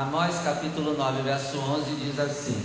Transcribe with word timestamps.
Amós 0.00 0.36
capítulo 0.44 0.96
9, 0.96 1.22
verso 1.22 1.58
11 1.58 1.96
diz 1.96 2.20
assim: 2.20 2.64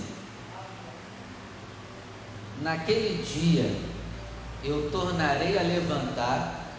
Naquele 2.62 3.24
dia 3.24 3.76
eu 4.64 4.92
tornarei 4.92 5.58
a 5.58 5.64
levantar 5.64 6.76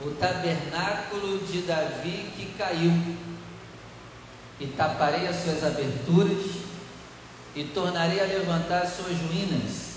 o 0.00 0.10
tabernáculo 0.12 1.44
de 1.44 1.62
Davi 1.62 2.30
que 2.36 2.54
caiu, 2.56 2.92
e 4.60 4.68
taparei 4.68 5.26
as 5.26 5.42
suas 5.42 5.64
aberturas, 5.64 6.62
e 7.56 7.64
tornarei 7.64 8.20
a 8.20 8.24
levantar 8.38 8.82
as 8.82 8.92
suas 8.92 9.18
ruínas, 9.18 9.96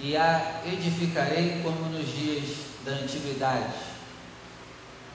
e 0.00 0.16
a 0.16 0.62
edificarei 0.64 1.60
como 1.62 1.90
nos 1.90 2.08
dias 2.08 2.56
da 2.86 2.92
antiguidade 2.92 3.95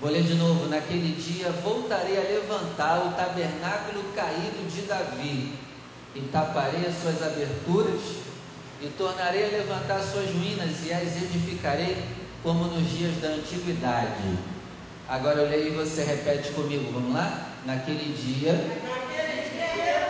Vou 0.02 0.10
ler 0.10 0.24
de 0.24 0.34
novo: 0.34 0.68
naquele 0.68 1.16
dia 1.16 1.52
voltarei 1.64 2.18
a 2.18 2.22
levantar 2.22 3.06
o 3.06 3.12
tabernáculo 3.12 4.04
caído 4.16 4.68
de 4.68 4.82
Davi, 4.82 5.54
e 6.16 6.22
taparei 6.32 6.88
as 6.88 7.00
suas 7.00 7.22
aberturas, 7.22 8.02
e 8.82 8.88
tornarei 8.98 9.46
a 9.46 9.58
levantar 9.60 9.98
as 9.98 10.12
suas 10.12 10.26
ruínas, 10.32 10.84
e 10.84 10.92
as 10.92 11.22
edificarei 11.22 11.96
como 12.42 12.64
nos 12.64 12.90
dias 12.90 13.16
da 13.22 13.28
antiguidade. 13.28 14.40
Agora 15.08 15.42
eu 15.42 15.50
leio 15.50 15.68
e 15.68 15.76
você 15.76 16.04
repete 16.04 16.52
comigo, 16.54 16.92
vamos 16.92 17.14
lá? 17.14 17.50
Naquele 17.64 18.12
dia, 18.14 18.56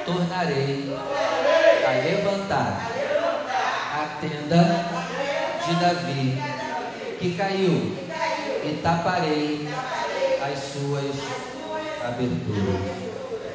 tornarei 0.05 0.89
a 1.85 1.91
levantar 2.01 2.91
a 3.93 4.17
tenda 4.21 4.85
de 5.65 5.75
Davi, 5.81 6.41
que 7.19 7.35
caiu 7.35 8.10
e 8.63 8.79
taparei 8.81 9.67
as 10.41 10.59
suas 10.59 11.15
aberturas. 12.03 13.01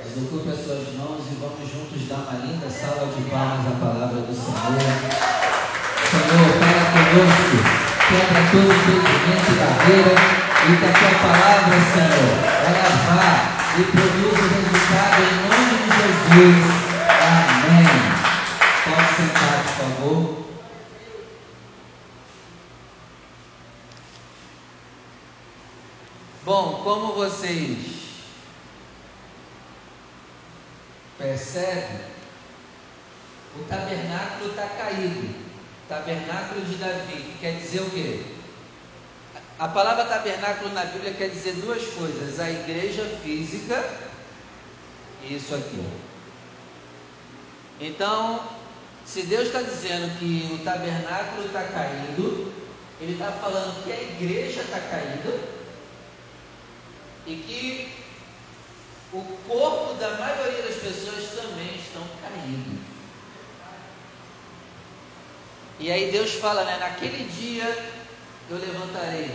Desocupe 0.04 0.48
as 0.48 0.64
suas 0.64 0.94
mãos 0.96 1.20
e 1.30 1.34
vamos 1.36 1.70
juntos 1.70 2.08
dar 2.08 2.16
uma 2.16 2.44
linda 2.44 2.68
salva 2.70 3.06
de 3.06 3.30
palmas 3.30 3.66
à 3.66 3.70
palavra 3.78 4.20
do 4.22 4.34
Senhor. 4.34 5.36
Senhor, 6.10 6.48
fala 6.58 6.84
conosco, 6.92 7.56
quebra 8.08 8.42
todo 8.50 8.72
impedimento 8.72 9.48
e 9.50 9.56
barreira 9.58 10.14
e 10.66 10.76
que 10.76 10.84
a 10.84 10.92
tua 10.92 11.12
palavra, 11.20 11.76
Senhor, 11.92 12.32
ela 12.66 12.90
vá 13.06 13.56
e 13.78 13.84
produza 13.84 14.42
o 14.42 14.48
resultado 14.48 15.18
em 15.22 15.32
nome 15.46 15.74
de 15.82 15.88
Jesus. 16.00 16.58
Amém. 17.20 17.96
Pode 18.84 19.08
sentar, 19.16 19.56
por 19.62 19.72
favor. 19.74 20.46
Bom, 26.46 26.75
como 26.86 27.14
vocês 27.14 27.78
percebem, 31.18 31.98
o 33.58 33.64
tabernáculo 33.64 34.50
está 34.50 34.68
caído. 34.68 35.46
Tabernáculo 35.88 36.60
de 36.64 36.76
Davi, 36.76 37.22
que 37.22 37.38
quer 37.40 37.58
dizer 37.58 37.80
o 37.80 37.90
quê? 37.90 38.22
A 39.58 39.66
palavra 39.66 40.04
tabernáculo 40.04 40.72
na 40.74 40.84
Bíblia 40.84 41.14
quer 41.14 41.30
dizer 41.30 41.54
duas 41.54 41.82
coisas: 41.88 42.38
a 42.38 42.48
igreja 42.48 43.04
física 43.20 43.84
e 45.24 45.34
isso 45.34 45.56
aqui. 45.56 45.84
Então, 47.80 48.48
se 49.04 49.22
Deus 49.22 49.48
está 49.48 49.60
dizendo 49.60 50.16
que 50.20 50.54
o 50.54 50.64
tabernáculo 50.64 51.46
está 51.46 51.64
caído, 51.64 52.52
Ele 53.00 53.14
está 53.14 53.32
falando 53.32 53.82
que 53.82 53.90
a 53.90 54.00
igreja 54.00 54.60
está 54.60 54.78
caída 54.78 55.55
e 57.26 57.34
que 57.36 57.92
o 59.12 59.22
corpo 59.48 59.94
da 59.94 60.10
maioria 60.18 60.62
das 60.62 60.76
pessoas 60.76 61.30
também 61.30 61.74
estão 61.76 62.02
caídos. 62.22 62.78
E 65.78 65.90
aí 65.90 66.10
Deus 66.10 66.32
fala, 66.34 66.64
né? 66.64 66.78
Naquele 66.78 67.24
dia 67.30 67.64
eu 68.48 68.58
levantarei 68.58 69.30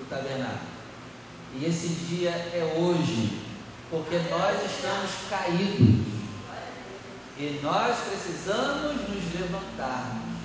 o 0.00 0.04
tabernáculo. 0.06 0.76
E 1.54 1.64
esse 1.64 1.88
dia 1.88 2.30
é 2.30 2.74
hoje, 2.76 3.40
porque 3.90 4.18
nós 4.30 4.56
estamos 4.64 5.10
caídos. 5.30 6.04
E 7.38 7.60
nós 7.62 7.96
precisamos 8.00 9.08
nos 9.08 9.40
levantarmos. 9.40 10.36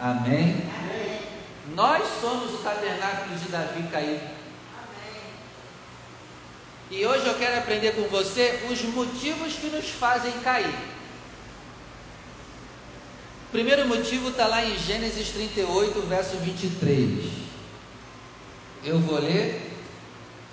Amém? 0.00 0.68
Amém. 0.78 1.20
Nós 1.74 2.02
somos 2.20 2.54
o 2.54 2.58
tabernáculo 2.58 3.36
de 3.36 3.48
Davi 3.48 3.82
caído. 3.90 4.39
E 6.90 7.06
hoje 7.06 7.24
eu 7.24 7.34
quero 7.34 7.56
aprender 7.56 7.92
com 7.92 8.02
você 8.08 8.66
os 8.68 8.82
motivos 8.82 9.52
que 9.54 9.68
nos 9.68 9.88
fazem 9.90 10.32
cair. 10.40 10.74
O 13.48 13.52
primeiro 13.52 13.86
motivo 13.86 14.30
está 14.30 14.48
lá 14.48 14.64
em 14.64 14.76
Gênesis 14.76 15.28
38, 15.28 16.00
verso 16.08 16.36
23. 16.38 17.24
Eu 18.84 18.98
vou 18.98 19.20
ler. 19.20 19.68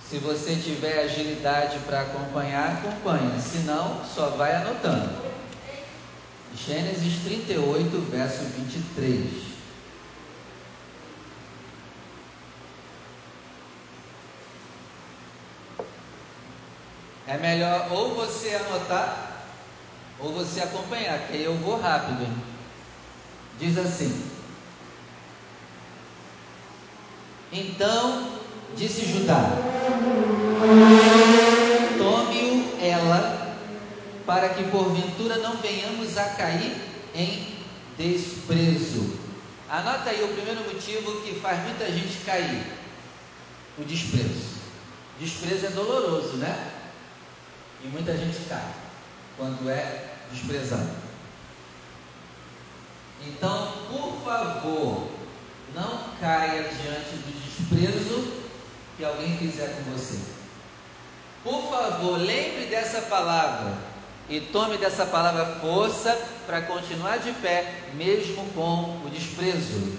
Se 0.08 0.20
você 0.20 0.56
tiver 0.56 1.04
agilidade 1.04 1.80
para 1.80 2.02
acompanhar, 2.02 2.78
acompanha. 2.78 3.40
Se 3.40 3.58
não, 3.60 4.06
só 4.06 4.30
vai 4.30 4.56
anotando. 4.56 5.10
Gênesis 6.56 7.24
38, 7.24 8.12
verso 8.12 8.44
23. 8.44 9.57
É 17.28 17.38
melhor 17.38 17.92
ou 17.92 18.16
você 18.16 18.56
anotar 18.56 19.44
ou 20.18 20.32
você 20.32 20.62
acompanhar, 20.62 21.28
que 21.28 21.34
aí 21.34 21.44
eu 21.44 21.56
vou 21.56 21.80
rápido. 21.80 22.26
Diz 23.60 23.78
assim: 23.78 24.26
Então 27.52 28.40
disse 28.78 29.06
Judá: 29.06 29.42
Tome-o 31.98 32.78
ela, 32.82 33.58
para 34.26 34.50
que 34.50 34.64
porventura 34.70 35.38
não 35.38 35.58
venhamos 35.58 36.18
a 36.18 36.30
cair 36.30 36.78
em 37.14 37.58
desprezo. 37.98 39.18
Anota 39.70 40.12
aí 40.12 40.24
o 40.24 40.30
primeiro 40.30 40.62
motivo 40.62 41.22
que 41.24 41.38
faz 41.42 41.62
muita 41.64 41.92
gente 41.92 42.24
cair: 42.26 42.64
o 43.78 43.84
desprezo. 43.84 44.56
Desprezo 45.20 45.66
é 45.66 45.70
doloroso, 45.72 46.38
né? 46.38 46.77
E 47.84 47.88
muita 47.88 48.18
gente 48.18 48.40
cai 48.50 48.74
quando 49.38 49.70
é 49.70 50.16
desprezado. 50.32 50.90
Então, 53.26 53.74
por 53.90 54.22
favor, 54.24 55.10
não 55.74 56.00
caia 56.20 56.64
diante 56.64 57.16
do 57.16 57.42
desprezo 57.42 58.34
que 58.96 59.04
alguém 59.04 59.38
fizer 59.38 59.76
com 59.76 59.92
você. 59.92 60.20
Por 61.44 61.70
favor, 61.70 62.18
lembre 62.18 62.66
dessa 62.66 63.02
palavra 63.02 63.78
e 64.30 64.42
tome 64.42 64.78
dessa 64.78 65.06
palavra 65.06 65.60
força 65.62 66.14
para 66.46 66.62
continuar 66.62 67.18
de 67.18 67.32
pé, 67.34 67.84
mesmo 67.94 68.46
com 68.54 69.02
o 69.06 69.10
desprezo. 69.10 69.98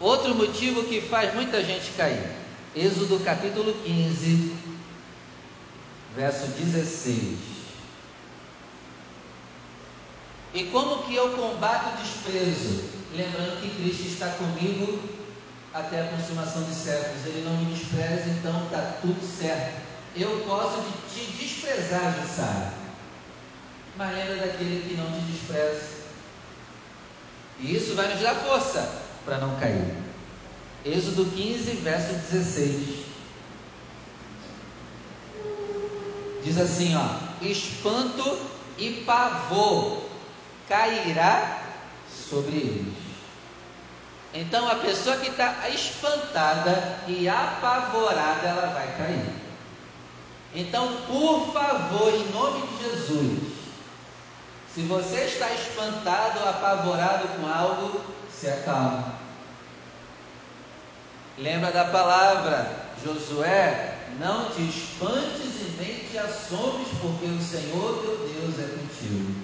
Outro 0.00 0.34
motivo 0.34 0.84
que 0.84 1.00
faz 1.00 1.32
muita 1.34 1.62
gente 1.62 1.92
cair. 1.92 2.28
Êxodo 2.74 3.20
capítulo 3.20 3.72
15, 3.84 4.73
verso 6.16 6.46
16. 6.46 7.54
E 10.54 10.64
como 10.64 11.02
que 11.02 11.16
eu 11.16 11.30
combato 11.30 11.90
o 11.90 12.02
desprezo? 12.02 12.84
Lembrando 13.12 13.60
que 13.60 13.70
Cristo 13.70 14.06
está 14.06 14.28
comigo 14.30 15.00
até 15.72 16.02
a 16.02 16.08
consumação 16.08 16.62
dos 16.62 16.76
séculos. 16.76 17.26
Ele 17.26 17.44
não 17.44 17.56
me 17.56 17.74
despreza, 17.74 18.30
então 18.30 18.64
está 18.64 18.98
tudo 19.00 19.20
certo. 19.26 19.82
Eu 20.16 20.44
posso 20.46 20.80
te 21.12 21.24
desprezar, 21.32 22.14
Jussara. 22.22 22.72
Mas 23.96 24.14
lembra 24.16 24.36
daquele 24.36 24.88
que 24.88 24.94
não 24.94 25.10
te 25.10 25.20
despreza. 25.26 25.94
E 27.58 27.74
isso 27.76 27.94
vai 27.94 28.12
nos 28.12 28.20
dar 28.20 28.34
força 28.36 29.02
para 29.24 29.38
não 29.38 29.58
cair. 29.58 29.92
Êxodo 30.84 31.24
15, 31.24 31.70
verso 31.76 32.14
16. 32.30 33.13
Diz 36.44 36.58
assim, 36.58 36.94
ó: 36.94 37.44
espanto 37.44 38.38
e 38.76 39.02
pavor 39.06 40.02
cairá 40.68 41.62
sobre 42.10 42.56
eles. 42.56 43.04
Então 44.34 44.68
a 44.68 44.74
pessoa 44.76 45.16
que 45.16 45.30
está 45.30 45.68
espantada 45.68 46.98
e 47.08 47.28
apavorada, 47.28 48.48
ela 48.48 48.74
vai 48.74 48.96
cair. 48.98 49.44
Então, 50.54 50.86
por 51.06 51.52
favor, 51.52 52.12
em 52.14 52.30
nome 52.30 52.66
de 52.66 52.84
Jesus, 52.84 53.54
se 54.72 54.82
você 54.82 55.24
está 55.24 55.50
espantado 55.52 56.40
ou 56.40 56.48
apavorado 56.48 57.28
com 57.28 57.46
algo, 57.46 58.00
se 58.30 58.48
acalme. 58.48 59.04
Lembra 61.38 61.72
da 61.72 61.86
palavra 61.86 62.70
Josué, 63.04 64.03
não 64.18 64.50
te 64.50 64.62
espantes 64.62 65.60
e 65.60 65.76
nem 65.80 65.98
te 66.08 66.18
assombres, 66.18 66.88
porque 67.00 67.26
o 67.26 67.40
Senhor 67.40 68.02
teu 68.02 68.28
Deus 68.28 68.58
é 68.58 68.76
contigo. 68.76 69.34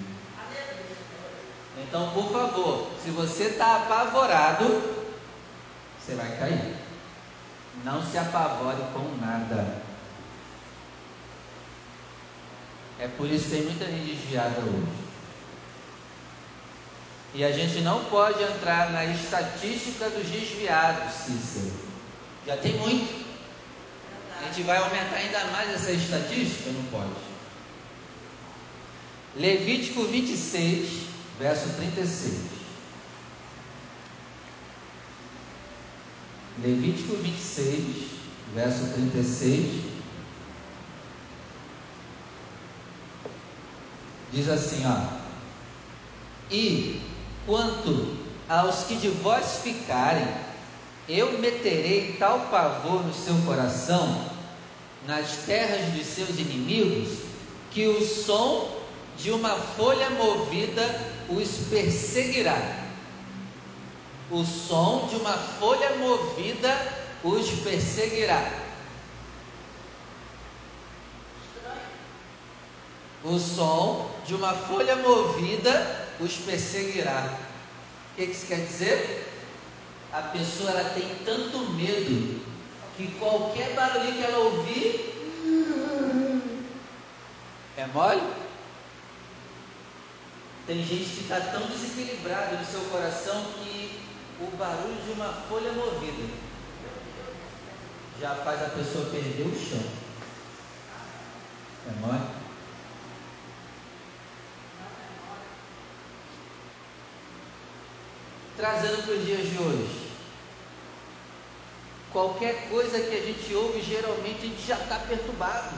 Então, 1.79 2.11
por 2.11 2.31
favor, 2.31 2.91
se 3.03 3.11
você 3.11 3.45
está 3.45 3.77
apavorado, 3.77 4.65
você 5.99 6.15
vai 6.15 6.37
cair. 6.37 6.77
Não 7.85 8.05
se 8.05 8.19
apavore 8.19 8.83
com 8.93 9.17
nada. 9.25 9.83
É 12.99 13.09
por 13.09 13.27
isso 13.31 13.45
que 13.45 13.51
tem 13.51 13.63
muita 13.63 13.87
gente 13.87 14.15
desviada 14.15 14.61
hoje. 14.61 15.01
E 17.33 17.45
a 17.45 17.53
gente 17.53 17.81
não 17.81 18.05
pode 18.05 18.43
entrar 18.43 18.91
na 18.91 19.05
estatística 19.07 20.11
dos 20.11 20.29
desviados, 20.29 21.15
Cícero. 21.15 21.73
Já 22.47 22.57
tem 22.57 22.77
muito. 22.79 23.20
A 24.41 24.47
gente 24.47 24.63
vai 24.63 24.79
aumentar 24.79 25.17
ainda 25.17 25.45
mais 25.47 25.71
essa 25.71 25.93
estatística? 25.93 26.71
Não 26.71 26.83
pode. 26.85 27.11
Levítico 29.37 30.05
26, 30.05 31.03
verso 31.39 31.69
36. 31.77 32.41
Levítico 36.63 37.17
26, 37.17 38.07
verso 38.55 38.93
36. 38.95 39.85
Diz 44.33 44.49
assim, 44.49 44.83
ó. 44.87 45.21
E 46.51 47.03
quanto 47.45 48.17
aos 48.49 48.85
que 48.85 48.97
de 48.97 49.09
vós 49.09 49.61
ficarem, 49.63 50.27
eu 51.13 51.39
meterei 51.39 52.17
tal 52.19 52.41
pavor 52.51 53.03
no 53.03 53.13
seu 53.13 53.35
coração, 53.45 54.31
nas 55.07 55.39
terras 55.39 55.93
dos 55.93 56.07
seus 56.07 56.39
inimigos, 56.39 57.19
que 57.73 57.89
o 57.89 58.01
som 58.07 58.81
de 59.17 59.33
uma 59.33 59.57
folha 59.57 60.09
movida 60.11 60.83
os 61.29 61.49
perseguirá. 61.69 62.87
O 64.31 64.45
som 64.45 65.09
de 65.11 65.17
uma 65.17 65.33
folha 65.33 65.97
movida 65.97 66.71
os 67.25 67.51
perseguirá. 67.61 68.61
O 73.25 73.39
som 73.39 74.11
de 74.25 74.35
uma 74.35 74.55
folha 74.55 74.97
movida 74.97 76.09
os 76.21 76.35
perseguirá. 76.37 77.37
O 78.13 78.17
que 78.17 78.23
isso 78.23 78.47
quer 78.47 78.65
dizer? 78.65 79.30
A 80.13 80.23
pessoa 80.23 80.71
ela 80.71 80.91
tem 80.91 81.09
tanto 81.25 81.59
medo 81.71 82.41
que 82.97 83.13
qualquer 83.19 83.75
barulho 83.75 84.13
que 84.13 84.23
ela 84.23 84.39
ouvir 84.39 85.11
é 87.77 87.87
mole. 87.87 88.23
Tem 90.67 90.85
gente 90.85 91.11
que 91.11 91.21
está 91.23 91.41
tão 91.41 91.67
desequilibrado 91.69 92.57
no 92.57 92.65
seu 92.65 92.81
coração 92.91 93.45
que 93.55 94.01
o 94.41 94.57
barulho 94.57 95.01
de 95.05 95.13
uma 95.13 95.33
folha 95.49 95.73
movida 95.73 96.29
já 98.21 98.35
faz 98.35 98.63
a 98.63 98.71
pessoa 98.71 99.11
perder 99.11 99.47
o 99.47 99.55
chão. 99.55 99.83
É 101.89 102.01
mole? 102.01 102.41
trazendo 108.61 109.03
para 109.05 109.15
os 109.15 109.25
dias 109.25 109.49
de 109.49 109.59
hoje. 109.59 110.00
Qualquer 112.13 112.69
coisa 112.69 112.99
que 112.99 113.15
a 113.15 113.21
gente 113.21 113.55
ouve, 113.55 113.83
geralmente 113.83 114.39
a 114.39 114.47
gente 114.47 114.67
já 114.67 114.77
está 114.77 114.97
perturbado. 114.97 115.77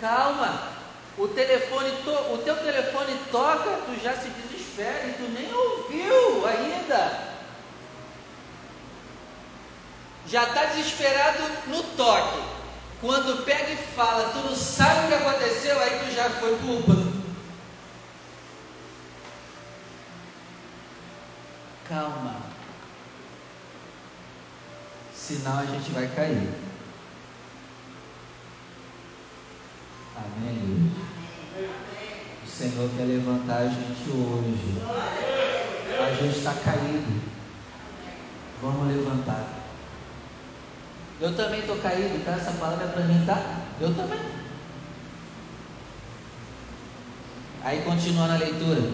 Calma, 0.00 0.72
o 1.16 1.28
telefone, 1.28 1.90
to, 2.04 2.10
o 2.10 2.38
teu 2.38 2.56
telefone 2.56 3.16
toca, 3.30 3.78
tu 3.86 4.02
já 4.02 4.14
se 4.14 4.28
desespera 4.28 5.06
e 5.06 5.12
tu 5.12 5.30
nem 5.30 5.54
ouviu 5.54 6.46
ainda. 6.46 7.34
Já 10.26 10.44
está 10.44 10.64
desesperado 10.66 11.42
no 11.68 11.82
toque. 11.96 12.42
Quando 13.00 13.44
pega 13.44 13.70
e 13.70 13.76
fala, 13.76 14.30
tu 14.30 14.38
não 14.38 14.56
sabe 14.56 15.04
o 15.04 15.08
que 15.08 15.14
aconteceu, 15.14 15.78
aí 15.78 16.00
tu 16.00 16.14
já 16.14 16.30
foi 16.30 16.56
culpa. 16.58 17.14
calma. 21.94 22.42
Senão 25.26 25.58
a 25.58 25.64
gente 25.64 25.90
vai 25.92 26.06
cair. 26.08 26.50
Amém, 30.14 30.92
O 32.44 32.46
Senhor 32.46 32.90
quer 32.94 33.04
levantar 33.04 33.56
a 33.56 33.68
gente 33.68 34.10
hoje. 34.10 34.82
A 35.98 36.14
gente 36.22 36.36
está 36.36 36.52
caído. 36.52 37.22
Vamos 38.60 38.94
levantar. 38.94 39.48
Eu 41.18 41.34
também 41.34 41.60
estou 41.60 41.78
caído, 41.78 42.22
tá? 42.22 42.32
Essa 42.32 42.52
palavra 42.52 42.84
é 42.84 42.88
para 42.88 43.04
mim, 43.04 43.24
tá? 43.24 43.62
Eu 43.80 43.94
também. 43.94 44.20
Aí 47.62 47.80
continua 47.80 48.26
na 48.26 48.36
leitura. 48.36 48.92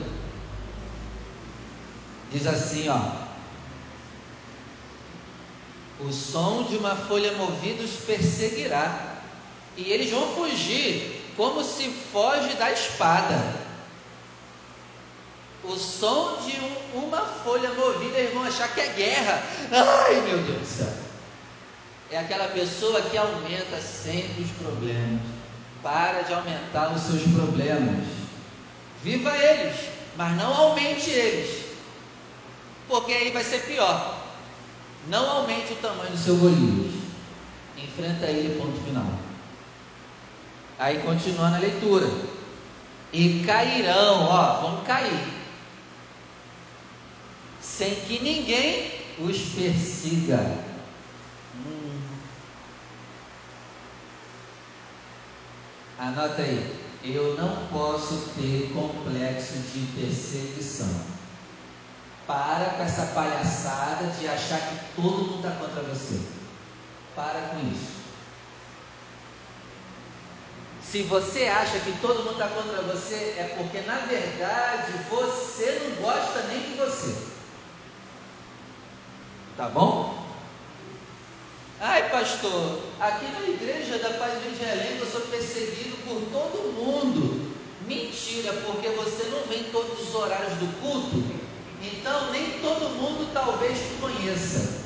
Diz 2.31 2.47
assim, 2.47 2.89
ó. 2.89 3.20
O 6.07 6.13
som 6.13 6.65
de 6.65 6.77
uma 6.77 6.97
folha 6.97 7.33
movida 7.33 7.83
os 7.83 7.93
perseguirá, 8.07 9.19
e 9.77 9.91
eles 9.91 10.11
vão 10.11 10.35
fugir 10.35 11.33
como 11.37 11.63
se 11.63 11.91
foge 12.13 12.55
da 12.55 12.71
espada. 12.71 13.61
O 15.63 15.77
som 15.77 16.39
de 16.45 16.59
um, 16.61 17.07
uma 17.07 17.21
folha 17.21 17.71
movida, 17.75 18.19
eles 18.19 18.35
vão 18.35 18.45
achar 18.45 18.73
que 18.75 18.81
é 18.81 18.89
guerra. 18.89 19.43
Ai, 19.71 20.21
meu 20.23 20.39
Deus 20.39 20.59
do 20.59 20.67
céu. 20.67 20.93
É 22.11 22.19
aquela 22.19 22.49
pessoa 22.49 23.03
que 23.03 23.17
aumenta 23.17 23.81
sempre 23.81 24.43
os 24.43 24.51
problemas. 24.53 25.21
Para 25.83 26.23
de 26.23 26.33
aumentar 26.33 26.93
os 26.95 27.03
seus 27.03 27.23
problemas. 27.35 28.05
Viva 29.03 29.37
eles, 29.37 29.77
mas 30.17 30.37
não 30.37 30.53
aumente 30.53 31.11
eles 31.11 31.71
porque 32.91 33.13
aí 33.13 33.31
vai 33.31 33.45
ser 33.45 33.63
pior. 33.63 34.20
Não 35.09 35.29
aumente 35.29 35.73
o 35.73 35.77
tamanho 35.77 36.11
do 36.11 36.19
seu 36.19 36.37
Golias. 36.37 36.95
Enfrenta 37.77 38.27
ele, 38.27 38.61
ponto 38.61 38.79
final. 38.85 39.07
Aí 40.79 40.99
continua 41.01 41.51
na 41.51 41.59
leitura. 41.59 42.09
E 43.13 43.43
cairão, 43.45 44.25
ó, 44.25 44.61
vão 44.61 44.85
cair. 44.85 45.29
Sem 47.61 47.95
que 47.95 48.23
ninguém 48.23 48.93
os 49.19 49.39
persiga. 49.55 50.59
Hum. 51.67 52.01
Anota 55.99 56.43
aí. 56.43 56.79
Eu 57.03 57.35
não 57.37 57.67
posso 57.69 58.33
ter 58.37 58.73
complexo 58.75 59.55
de 59.55 59.87
perseguição. 59.99 61.20
Para 62.31 62.75
com 62.77 62.85
essa 62.85 63.07
palhaçada 63.07 64.07
de 64.17 64.29
achar 64.29 64.61
que 64.61 64.95
todo 64.95 65.19
mundo 65.19 65.37
está 65.39 65.51
contra 65.51 65.83
você. 65.83 66.21
Para 67.17 67.41
com 67.49 67.59
isso. 67.73 67.91
Se 70.81 71.03
você 71.03 71.47
acha 71.47 71.81
que 71.81 71.91
todo 72.01 72.23
mundo 72.23 72.35
está 72.35 72.47
contra 72.47 72.83
você, 72.83 73.35
é 73.37 73.57
porque 73.59 73.81
na 73.81 73.97
verdade 74.07 74.93
você 75.11 75.83
não 75.83 76.03
gosta 76.05 76.43
nem 76.43 76.61
de 76.61 76.75
você. 76.75 77.17
Tá 79.57 79.69
bom? 79.69 80.25
Ai, 81.81 82.11
pastor, 82.11 82.81
aqui 83.01 83.27
na 83.27 83.41
igreja 83.41 83.99
da 83.99 84.11
Paz 84.11 84.41
do 84.41 84.53
Israel 84.53 84.99
eu 85.01 85.07
sou 85.11 85.23
perseguido 85.23 85.97
por 86.07 86.21
todo 86.31 86.75
mundo. 86.75 87.57
Mentira, 87.89 88.53
porque 88.65 88.89
você 88.91 89.25
não 89.31 89.43
vem 89.49 89.65
todos 89.73 90.09
os 90.09 90.15
horários 90.15 90.53
do 90.59 90.81
culto 90.81 91.41
então 91.83 92.31
nem 92.31 92.61
todo 92.61 92.91
mundo 92.91 93.33
talvez 93.33 93.79
te 93.79 93.95
conheça. 94.01 94.81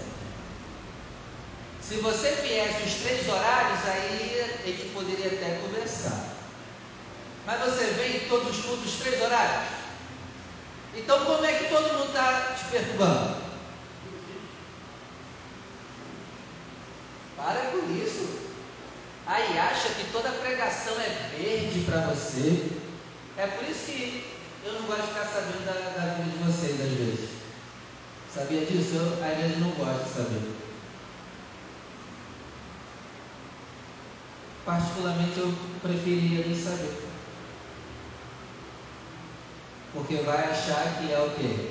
Se 1.80 1.96
você 1.96 2.30
viesse 2.36 2.82
os 2.82 2.94
três 3.02 3.28
horários, 3.28 3.80
aí 3.86 4.60
a 4.64 4.66
gente 4.66 4.90
poderia 4.94 5.26
até 5.26 5.58
conversar. 5.60 6.34
Mas 7.44 7.60
você 7.60 7.84
vem 7.92 8.20
todos 8.28 8.56
os 8.56 8.64
cultos, 8.64 8.94
três 9.00 9.20
horários? 9.20 9.68
Então 10.94 11.24
como 11.24 11.44
é 11.44 11.52
que 11.52 11.68
todo 11.68 11.92
mundo 11.92 12.06
está 12.06 12.54
te 12.56 12.64
perturbando? 12.70 13.36
Para 17.36 17.60
com 17.72 18.02
isso. 18.02 18.44
Aí 19.26 19.58
acha 19.58 19.88
que 19.90 20.10
toda 20.12 20.30
pregação 20.30 20.94
é 21.00 21.30
verde 21.36 21.80
para 21.80 22.06
você. 22.06 22.70
É 23.36 23.46
por 23.46 23.68
isso 23.68 23.86
que 23.86 24.33
eu 24.64 24.72
não 24.72 24.82
gosto 24.82 25.02
de 25.02 25.08
ficar 25.08 25.26
sabendo 25.26 25.66
da, 25.66 25.72
da 25.72 26.14
vida 26.14 26.30
de 26.30 26.44
vocês 26.44 26.80
às 26.80 26.98
vezes. 26.98 27.30
Sabia 28.32 28.64
disso? 28.64 28.94
Eu 28.94 29.24
às 29.24 29.36
vezes 29.36 29.58
não 29.58 29.70
gosto 29.72 30.04
de 30.04 30.10
saber. 30.10 30.54
Particularmente 34.64 35.38
eu 35.38 35.54
preferiria 35.82 36.46
nem 36.46 36.56
saber. 36.56 37.04
Porque 39.92 40.16
vai 40.16 40.50
achar 40.50 40.98
que 40.98 41.12
é 41.12 41.20
o 41.20 41.30
quê? 41.36 41.70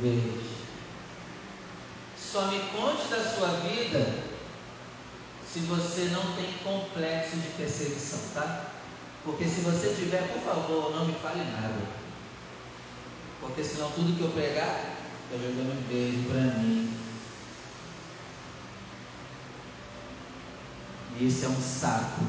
Verde. 0.00 0.48
Só 2.16 2.46
me 2.46 2.58
conte 2.70 3.08
da 3.08 3.22
sua 3.22 3.48
vida 3.60 4.28
se 5.46 5.60
você 5.60 6.04
não 6.06 6.34
tem 6.34 6.52
complexo 6.64 7.36
de 7.36 7.48
perseguição, 7.56 8.20
tá? 8.34 8.66
Porque 9.24 9.44
se 9.44 9.60
você 9.60 9.94
tiver, 9.94 10.26
por 10.32 10.42
favor, 10.42 10.90
não 10.94 11.04
me 11.06 11.14
fale 11.14 11.44
nada. 11.44 11.97
Porque 13.40 13.62
senão 13.62 13.90
tudo 13.92 14.16
que 14.16 14.22
eu 14.22 14.30
pregar, 14.30 14.96
eu 15.30 15.38
jogando 15.38 15.78
um 15.78 15.88
beijo 15.88 16.28
para 16.28 16.58
mim. 16.58 16.94
E 21.18 21.26
isso 21.26 21.44
é 21.44 21.48
um 21.48 21.60
saco. 21.60 22.22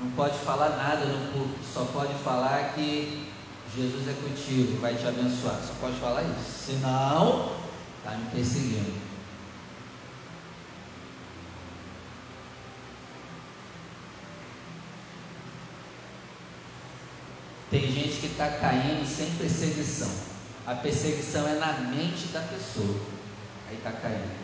Não 0.00 0.10
pode 0.12 0.38
falar 0.38 0.70
nada 0.70 1.04
no 1.06 1.32
culto, 1.32 1.58
só 1.72 1.84
pode 1.86 2.14
falar 2.22 2.74
que 2.74 3.28
Jesus 3.76 4.08
é 4.08 4.12
contigo, 4.12 4.80
vai 4.80 4.94
te 4.94 5.06
abençoar. 5.06 5.60
Só 5.62 5.74
pode 5.80 5.96
falar 5.96 6.22
isso. 6.22 6.66
Senão, 6.66 7.52
está 7.98 8.16
me 8.16 8.30
perseguindo. 8.30 9.08
Tem 17.70 17.92
gente 17.92 18.20
que 18.20 18.26
está 18.38 18.50
caindo 18.58 19.04
sem 19.04 19.32
perseguição. 19.32 20.08
A 20.64 20.76
perseguição 20.76 21.48
é 21.48 21.54
na 21.54 21.72
mente 21.72 22.28
da 22.28 22.40
pessoa. 22.40 23.00
Aí 23.68 23.76
está 23.76 23.90
caindo. 23.90 24.38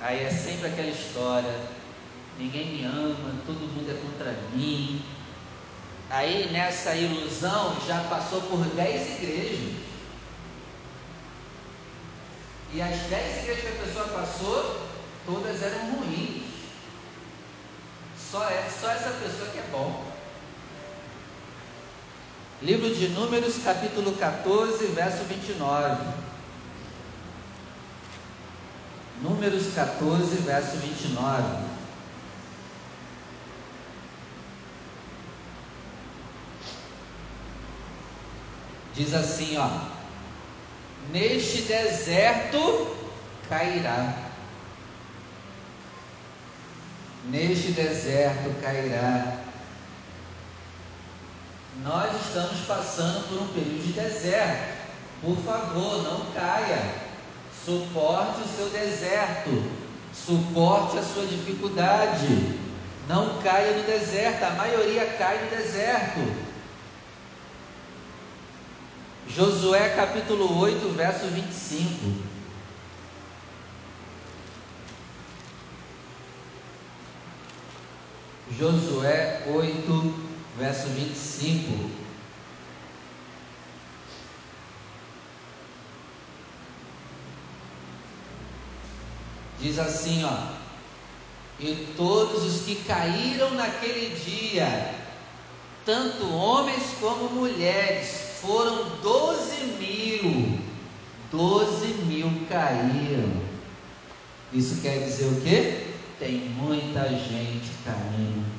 Aí 0.00 0.24
é 0.24 0.30
sempre 0.30 0.66
aquela 0.66 0.88
história: 0.88 1.60
ninguém 2.36 2.76
me 2.76 2.84
ama, 2.84 3.40
todo 3.46 3.60
mundo 3.60 3.88
é 3.88 3.94
contra 3.94 4.32
mim. 4.52 5.04
Aí 6.10 6.50
nessa 6.50 6.96
ilusão 6.96 7.76
já 7.86 8.02
passou 8.10 8.42
por 8.42 8.64
dez 8.74 9.22
igrejas. 9.22 9.76
E 12.72 12.82
as 12.82 12.98
dez 13.02 13.44
igrejas 13.44 13.62
que 13.62 13.68
a 13.68 13.84
pessoa 13.86 14.08
passou, 14.08 14.88
todas 15.24 15.62
eram 15.62 15.92
ruins. 15.92 16.42
Só, 18.18 18.42
é, 18.50 18.68
só 18.68 18.90
essa 18.90 19.10
pessoa 19.10 19.50
que 19.50 19.58
é 19.58 19.68
bom. 19.70 20.07
Livro 22.60 22.92
de 22.92 23.08
Números, 23.10 23.58
capítulo 23.62 24.12
14, 24.16 24.86
verso 24.86 25.22
29. 25.28 26.04
Números 29.22 29.72
14, 29.74 30.36
verso 30.38 30.76
29. 30.78 31.68
Diz 38.92 39.14
assim, 39.14 39.56
ó: 39.56 39.68
Neste 41.12 41.62
deserto 41.62 42.96
cairá. 43.48 44.30
Neste 47.30 47.70
deserto 47.70 48.60
cairá 48.60 49.37
nós 51.88 52.14
estamos 52.20 52.66
passando 52.66 53.26
por 53.28 53.40
um 53.40 53.48
período 53.48 53.82
de 53.82 53.92
deserto. 53.94 54.76
Por 55.22 55.36
favor, 55.38 56.02
não 56.02 56.30
caia. 56.32 56.82
Suporte 57.64 58.42
o 58.42 58.56
seu 58.56 58.68
deserto. 58.68 59.72
Suporte 60.12 60.98
a 60.98 61.02
sua 61.02 61.24
dificuldade. 61.24 62.60
Não 63.08 63.38
caia 63.38 63.78
no 63.78 63.84
deserto. 63.84 64.42
A 64.44 64.50
maioria 64.50 65.06
cai 65.18 65.42
no 65.42 65.50
deserto. 65.50 66.48
Josué 69.26 69.88
capítulo 69.96 70.58
8, 70.58 70.94
verso 70.94 71.26
25. 71.26 72.28
Josué 78.58 79.42
8, 79.46 80.27
verso 80.58 80.88
25. 80.88 81.90
Diz 89.60 89.78
assim, 89.78 90.24
ó: 90.24 90.52
E 91.60 91.88
todos 91.96 92.44
os 92.44 92.62
que 92.62 92.76
caíram 92.84 93.54
naquele 93.54 94.14
dia, 94.16 94.94
tanto 95.84 96.28
homens 96.28 96.82
como 97.00 97.30
mulheres, 97.30 98.38
foram 98.40 98.96
doze 99.00 99.64
mil. 99.78 100.58
Doze 101.30 101.86
mil 102.04 102.46
caíram. 102.48 103.48
Isso 104.52 104.80
quer 104.80 105.04
dizer 105.04 105.26
o 105.26 105.40
quê? 105.42 105.86
Tem 106.18 106.38
muita 106.38 107.08
gente 107.10 107.70
caindo. 107.84 108.57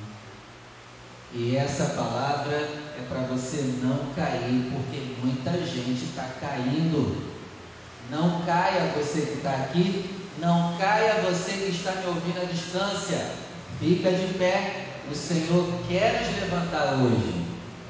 E 1.34 1.56
essa 1.56 1.86
palavra 1.86 2.56
é 2.56 3.06
para 3.08 3.20
você 3.22 3.76
não 3.84 4.14
cair, 4.16 4.72
porque 4.74 5.16
muita 5.24 5.52
gente 5.66 6.06
está 6.06 6.28
caindo. 6.40 7.30
Não 8.10 8.42
caia 8.42 8.92
você 8.98 9.22
que 9.22 9.38
está 9.38 9.52
aqui, 9.52 10.10
não 10.40 10.76
caia 10.78 11.22
você 11.22 11.52
que 11.52 11.70
está 11.70 11.92
me 11.92 12.08
ouvindo 12.08 12.42
à 12.42 12.46
distância. 12.46 13.32
Fica 13.80 14.12
de 14.12 14.34
pé, 14.34 14.88
o 15.10 15.16
Senhor 15.16 15.68
quer 15.88 16.20
nos 16.20 16.42
levantar 16.42 16.94
hoje. 16.96 17.46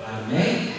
Amém? 0.05 0.73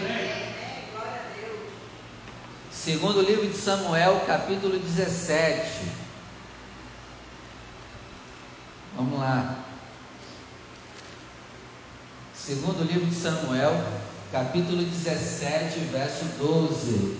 Segundo 2.70 3.22
livro 3.22 3.46
de 3.46 3.56
Samuel, 3.56 4.22
capítulo 4.26 4.78
17. 4.78 5.82
Vamos 8.96 9.18
lá. 9.18 9.69
Segundo 12.50 12.82
livro 12.82 13.06
de 13.06 13.14
Samuel, 13.14 13.80
capítulo 14.32 14.82
17, 14.82 15.78
verso 15.92 16.24
12. 16.36 17.16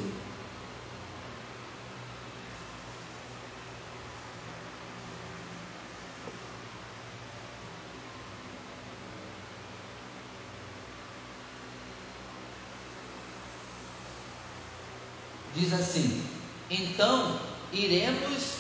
Diz 15.55 15.73
assim: 15.73 16.25
Então 16.69 17.39
iremos 17.73 18.57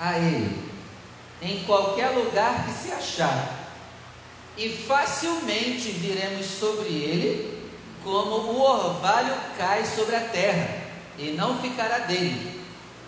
a 0.00 0.18
ele, 0.18 0.72
em 1.40 1.62
qualquer 1.62 2.08
lugar 2.16 2.64
que 2.64 2.72
se 2.72 2.90
achar 2.90 3.61
e 4.56 4.68
facilmente 4.68 5.90
viremos 5.92 6.46
sobre 6.46 6.88
ele, 6.88 7.62
como 8.04 8.52
o 8.52 8.60
orvalho 8.60 9.34
cai 9.56 9.84
sobre 9.84 10.16
a 10.16 10.20
terra, 10.20 10.82
e 11.18 11.30
não 11.30 11.60
ficará 11.60 11.98
dele. 12.00 12.60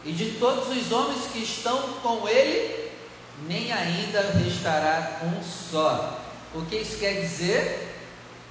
E 0.04 0.12
de 0.12 0.32
todos 0.32 0.68
os 0.76 0.92
homens 0.92 1.26
que 1.32 1.40
estão 1.40 1.94
com 2.02 2.28
ele, 2.28 2.90
nem 3.46 3.72
ainda 3.72 4.20
restará 4.44 5.20
um 5.24 5.42
só. 5.42 6.20
O 6.54 6.64
que 6.66 6.76
isso 6.76 6.98
quer 6.98 7.20
dizer? 7.20 7.96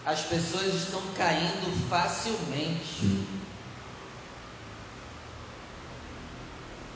As 0.06 0.22
pessoas 0.22 0.74
estão 0.74 1.02
caindo 1.16 1.90
facilmente. 1.90 3.26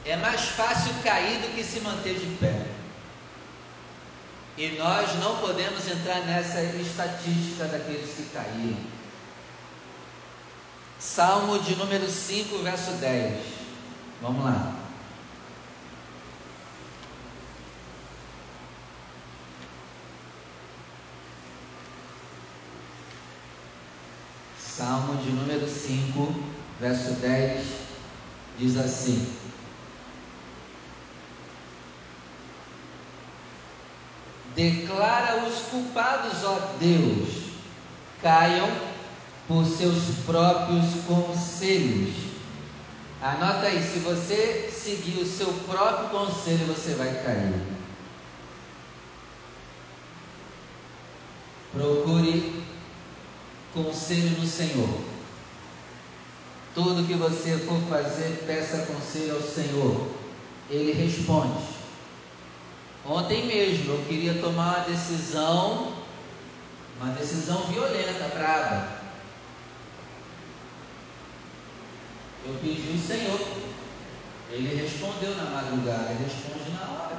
É 0.05 0.15
mais 0.17 0.41
fácil 0.41 0.93
cair 1.03 1.39
do 1.39 1.55
que 1.55 1.63
se 1.63 1.79
manter 1.79 2.15
de 2.15 2.25
pé. 2.37 2.76
E 4.57 4.69
nós 4.69 5.13
não 5.19 5.37
podemos 5.37 5.87
entrar 5.87 6.21
nessa 6.21 6.61
estatística 6.63 7.65
daqueles 7.65 8.15
que 8.15 8.23
caíram. 8.33 8.77
Salmo 10.99 11.59
de 11.59 11.75
número 11.75 12.09
5, 12.09 12.57
verso 12.63 12.91
10. 12.93 13.45
Vamos 14.19 14.43
lá. 14.43 14.75
Salmo 24.59 25.21
de 25.21 25.29
número 25.29 25.67
5, 25.67 26.35
verso 26.79 27.11
10 27.13 27.67
diz 28.57 28.75
assim: 28.77 29.46
Declara 34.57 35.45
os 35.45 35.59
culpados, 35.67 36.43
ó 36.43 36.73
Deus, 36.79 37.51
caiam 38.23 38.67
por 39.47 39.63
seus 39.63 40.15
próprios 40.25 41.03
conselhos. 41.05 42.15
Anota 43.21 43.67
aí, 43.67 43.83
se 43.83 43.99
você 43.99 44.67
seguir 44.73 45.21
o 45.21 45.27
seu 45.27 45.53
próprio 45.67 46.09
conselho, 46.09 46.65
você 46.65 46.95
vai 46.95 47.23
cair. 47.23 47.53
Procure 51.71 52.63
conselho 53.75 54.39
no 54.39 54.47
Senhor. 54.47 55.01
Tudo 56.73 57.05
que 57.05 57.13
você 57.13 57.59
for 57.59 57.79
fazer, 57.87 58.43
peça 58.47 58.87
conselho 58.91 59.35
ao 59.35 59.41
Senhor. 59.43 60.07
Ele 60.67 60.93
responde. 60.93 61.76
Ontem 63.09 63.45
mesmo 63.45 63.93
eu 63.93 64.05
queria 64.05 64.41
tomar 64.41 64.79
uma 64.79 64.85
decisão, 64.85 65.93
uma 66.99 67.13
decisão 67.13 67.63
violenta, 67.67 68.27
brava. 68.35 68.97
Eu 72.45 72.53
pedi 72.61 72.97
o 72.97 72.99
Senhor. 72.99 73.39
Ele 74.51 74.75
respondeu 74.75 75.35
na 75.35 75.43
madrugada, 75.45 76.11
ele 76.11 76.25
responde 76.25 76.69
na 76.71 76.91
hora. 76.91 77.17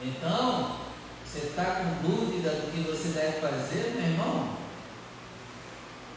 Então, 0.00 0.78
você 1.24 1.46
está 1.46 1.64
com 1.64 2.08
dúvida 2.08 2.50
do 2.50 2.70
que 2.70 2.88
você 2.88 3.08
deve 3.08 3.40
fazer, 3.40 3.94
meu 3.96 4.08
irmão? 4.08 4.56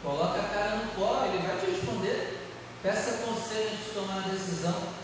Coloca 0.03 0.39
a 0.39 0.43
cara 0.43 0.75
no 0.75 0.91
pó, 0.91 1.25
ele 1.25 1.45
vai 1.45 1.57
te 1.57 1.71
responder. 1.71 2.39
Peça 2.83 3.25
conselho 3.25 3.77
de 3.77 3.93
tomar 3.95 4.17
a 4.25 4.29
decisão. 4.29 4.96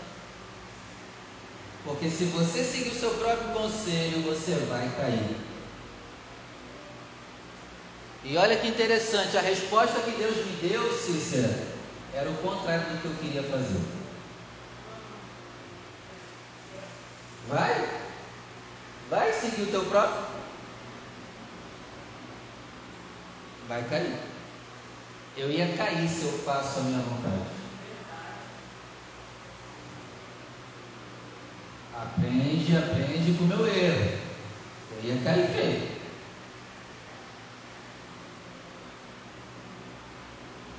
Porque 1.84 2.08
se 2.08 2.24
você 2.24 2.64
seguir 2.64 2.90
o 2.90 2.98
seu 2.98 3.10
próprio 3.10 3.50
conselho, 3.50 4.22
você 4.22 4.52
vai 4.68 4.90
cair. 4.96 5.36
E 8.24 8.38
olha 8.38 8.56
que 8.56 8.66
interessante, 8.66 9.36
a 9.36 9.42
resposta 9.42 10.00
que 10.00 10.12
Deus 10.12 10.34
me 10.34 10.68
deu, 10.68 10.90
Cícera, 10.96 11.62
era 12.14 12.30
o 12.30 12.36
contrário 12.38 12.86
do 12.86 13.02
que 13.02 13.04
eu 13.04 13.14
queria 13.16 13.42
fazer. 13.42 13.80
Vai? 17.48 17.86
Vai 19.10 19.32
seguir 19.34 19.62
o 19.64 19.70
teu 19.70 19.84
próprio? 19.84 20.24
Vai 23.68 23.82
cair. 23.84 24.16
Eu 25.36 25.50
ia 25.50 25.76
cair 25.76 26.08
se 26.08 26.24
eu 26.24 26.32
faço 26.44 26.80
a 26.80 26.82
minha 26.84 27.00
vontade. 27.00 27.63
Aprende, 32.16 32.76
aprende 32.76 33.36
com 33.36 33.44
o 33.44 33.46
meu 33.48 33.66
erro. 33.66 34.18
Eu 35.02 35.10
ia 35.10 35.22
cair 35.22 35.48
feio. 35.48 35.88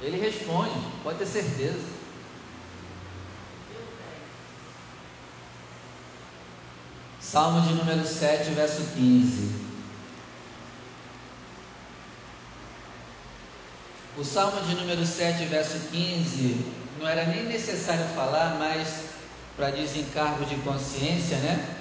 Ele 0.02 0.18
responde, 0.18 0.80
pode 1.04 1.18
ter 1.18 1.26
certeza. 1.26 1.96
Salmo 7.20 7.68
de 7.68 7.74
número 7.74 8.06
7, 8.06 8.52
verso 8.52 8.82
15. 8.96 9.66
O 14.18 14.24
Salmo 14.24 14.62
de 14.62 14.76
número 14.76 15.06
7, 15.06 15.44
verso 15.46 15.78
15, 15.92 16.66
não 16.98 17.08
era 17.08 17.26
nem 17.26 17.44
necessário 17.44 18.06
falar, 18.16 18.56
mas 18.58 19.15
para 19.56 19.72
desencargo 19.72 20.46
de 20.46 20.56
consciência, 20.58 21.38
né? 21.38 21.76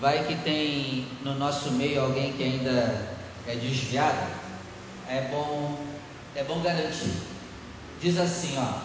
Vai 0.00 0.24
que 0.24 0.34
tem 0.36 1.06
no 1.22 1.34
nosso 1.36 1.70
meio 1.72 2.02
alguém 2.02 2.32
que 2.32 2.42
ainda 2.42 3.08
é 3.46 3.54
desviado, 3.54 4.26
é 5.08 5.28
bom, 5.30 5.78
é 6.34 6.42
bom 6.42 6.60
garantir. 6.60 7.12
Diz 8.00 8.18
assim, 8.18 8.56
ó, 8.58 8.80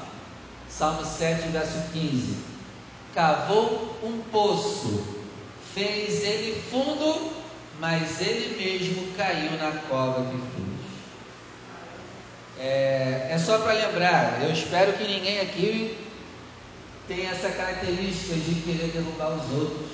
Salmo 0.69 1.03
7, 1.03 1.49
verso 1.49 1.91
15: 1.91 2.37
Cavou 3.15 3.97
um 4.03 4.21
poço, 4.31 5.03
fez 5.73 6.23
ele 6.23 6.61
fundo, 6.69 7.31
mas 7.79 8.21
ele 8.21 8.55
mesmo 8.55 9.11
caiu 9.17 9.51
na 9.53 9.71
cova 9.89 10.25
que 10.25 10.37
fez. 10.37 10.69
É, 12.59 13.29
é 13.31 13.37
só 13.39 13.57
para 13.57 13.73
lembrar, 13.73 14.43
eu 14.43 14.51
espero 14.51 14.93
que 14.93 15.05
ninguém 15.05 15.39
aqui 15.39 15.97
tenha 17.09 17.31
essa 17.31 17.49
característica 17.49 18.35
de 18.35 18.61
querer 18.61 18.91
derrubar 18.91 19.31
os 19.31 19.51
outros, 19.51 19.89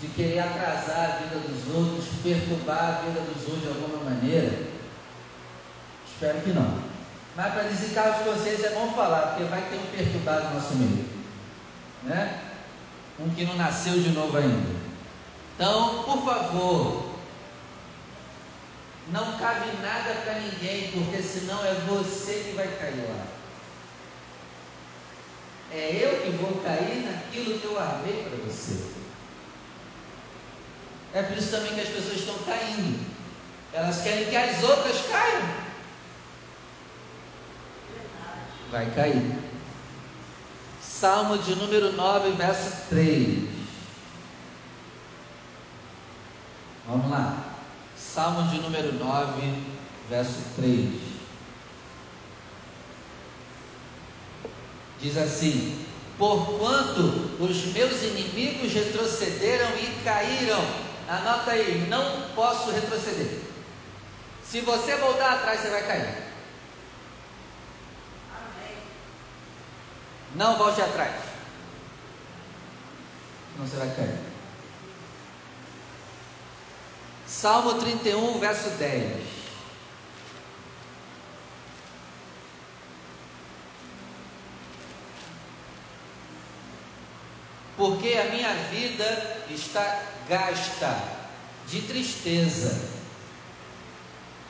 de 0.00 0.08
querer 0.08 0.38
atrasar 0.38 0.98
a 0.98 1.16
vida 1.18 1.46
dos 1.46 1.74
outros, 1.74 2.06
perturbar 2.22 2.78
a 2.78 3.02
vida 3.02 3.20
dos 3.20 3.42
outros 3.44 3.62
de 3.62 3.68
alguma 3.68 4.10
maneira. 4.10 4.66
Espero 6.10 6.40
que 6.40 6.50
não. 6.50 6.82
Mas 7.36 7.52
para 7.52 7.64
desencargo 7.64 8.24
de 8.24 8.30
vocês 8.30 8.64
é 8.64 8.70
bom 8.70 8.92
falar, 8.94 9.28
porque 9.28 9.44
vai 9.44 9.60
ter 9.68 9.76
um 9.76 9.86
perturbado 9.94 10.48
no 10.48 10.54
nosso 10.54 10.74
meio. 10.76 11.06
Né? 12.02 12.40
Um 13.20 13.28
que 13.28 13.44
não 13.44 13.56
nasceu 13.56 14.00
de 14.00 14.08
novo 14.10 14.38
ainda. 14.38 14.80
Então, 15.54 16.02
por 16.04 16.24
favor, 16.24 17.10
não 19.12 19.36
cabe 19.36 19.66
nada 19.82 20.14
para 20.24 20.40
ninguém, 20.40 20.90
porque 20.92 21.22
senão 21.22 21.62
é 21.62 21.74
você 21.86 22.44
que 22.46 22.56
vai 22.56 22.68
cair 22.68 23.04
lá. 23.06 23.39
É 25.72 26.00
eu 26.02 26.20
que 26.22 26.30
vou 26.36 26.60
cair 26.62 27.04
naquilo 27.04 27.58
que 27.58 27.64
eu 27.64 27.78
armei 27.78 28.24
para 28.24 28.36
você. 28.44 28.90
É 31.14 31.22
por 31.22 31.36
isso 31.36 31.50
também 31.50 31.74
que 31.74 31.80
as 31.80 31.88
pessoas 31.88 32.18
estão 32.18 32.38
caindo. 32.38 33.06
Elas 33.72 34.02
querem 34.02 34.28
que 34.28 34.36
as 34.36 34.62
outras 34.62 35.06
caiam. 35.06 35.48
Vai 38.70 38.90
cair. 38.90 39.38
Salmo 40.80 41.38
de 41.38 41.54
número 41.54 41.92
9, 41.92 42.32
verso 42.32 42.88
3. 42.90 43.48
Vamos 46.86 47.10
lá. 47.10 47.54
Salmo 47.96 48.48
de 48.50 48.58
número 48.58 48.92
9, 48.94 49.62
verso 50.08 50.42
3. 50.56 51.09
Diz 55.00 55.16
assim: 55.16 55.86
Porquanto 56.18 57.36
os 57.40 57.64
meus 57.66 58.02
inimigos 58.02 58.72
retrocederam 58.72 59.70
e 59.76 60.04
caíram. 60.04 60.62
Anota 61.08 61.52
aí, 61.52 61.86
não 61.88 62.28
posso 62.34 62.70
retroceder. 62.70 63.40
Se 64.44 64.60
você 64.60 64.96
voltar 64.96 65.32
atrás, 65.34 65.60
você 65.60 65.70
vai 65.70 65.86
cair. 65.86 66.30
Não 70.34 70.56
volte 70.56 70.80
atrás. 70.80 71.14
Senão 73.52 73.66
você 73.66 73.76
vai 73.76 73.94
cair. 73.94 74.18
Salmo 77.26 77.74
31, 77.74 78.38
verso 78.38 78.70
10. 78.70 79.39
Porque 87.80 88.12
a 88.12 88.24
minha 88.24 88.52
vida 88.70 89.38
está 89.48 90.02
gasta 90.28 91.02
de 91.66 91.80
tristeza. 91.80 92.78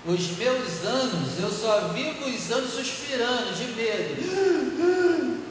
Os 0.05 0.37
meus 0.37 0.85
anos, 0.85 1.39
eu 1.39 1.49
só 1.49 1.91
vivo 1.91 2.25
os 2.25 2.51
anos 2.51 2.73
suspirando 2.73 3.55
de 3.55 3.67
medo. 3.75 5.45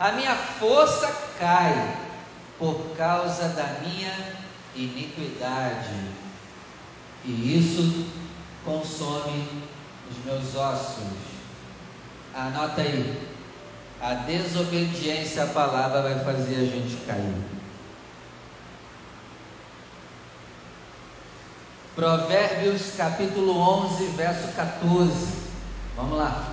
A 0.00 0.10
minha 0.10 0.34
força 0.34 1.06
cai 1.38 1.96
por 2.58 2.96
causa 2.96 3.50
da 3.50 3.78
minha 3.80 4.36
iniquidade, 4.74 5.94
e 7.24 7.56
isso 7.56 8.04
consome 8.64 9.46
os 10.10 10.24
meus 10.24 10.56
ossos. 10.56 11.04
Anota 12.34 12.80
aí, 12.80 13.28
a 14.00 14.14
desobediência 14.14 15.44
à 15.44 15.46
palavra 15.46 16.02
vai 16.02 16.24
fazer 16.24 16.56
a 16.56 16.64
gente 16.64 16.96
cair. 17.04 17.34
Provérbios 21.96 22.94
capítulo 22.96 23.58
11, 23.58 24.04
verso 24.16 24.54
14. 24.54 25.48
Vamos 25.96 26.16
lá. 26.16 26.52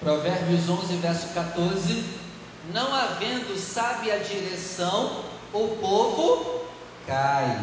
Provérbios 0.00 0.68
11, 0.68 0.96
verso 0.96 1.28
14: 1.34 2.25
Não 2.72 2.94
havendo 2.94 3.58
sábia 3.58 4.18
direção, 4.18 5.24
o 5.52 5.76
povo 5.80 6.66
cai. 7.06 7.60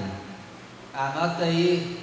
Anota 0.94 1.44
aí. 1.44 2.00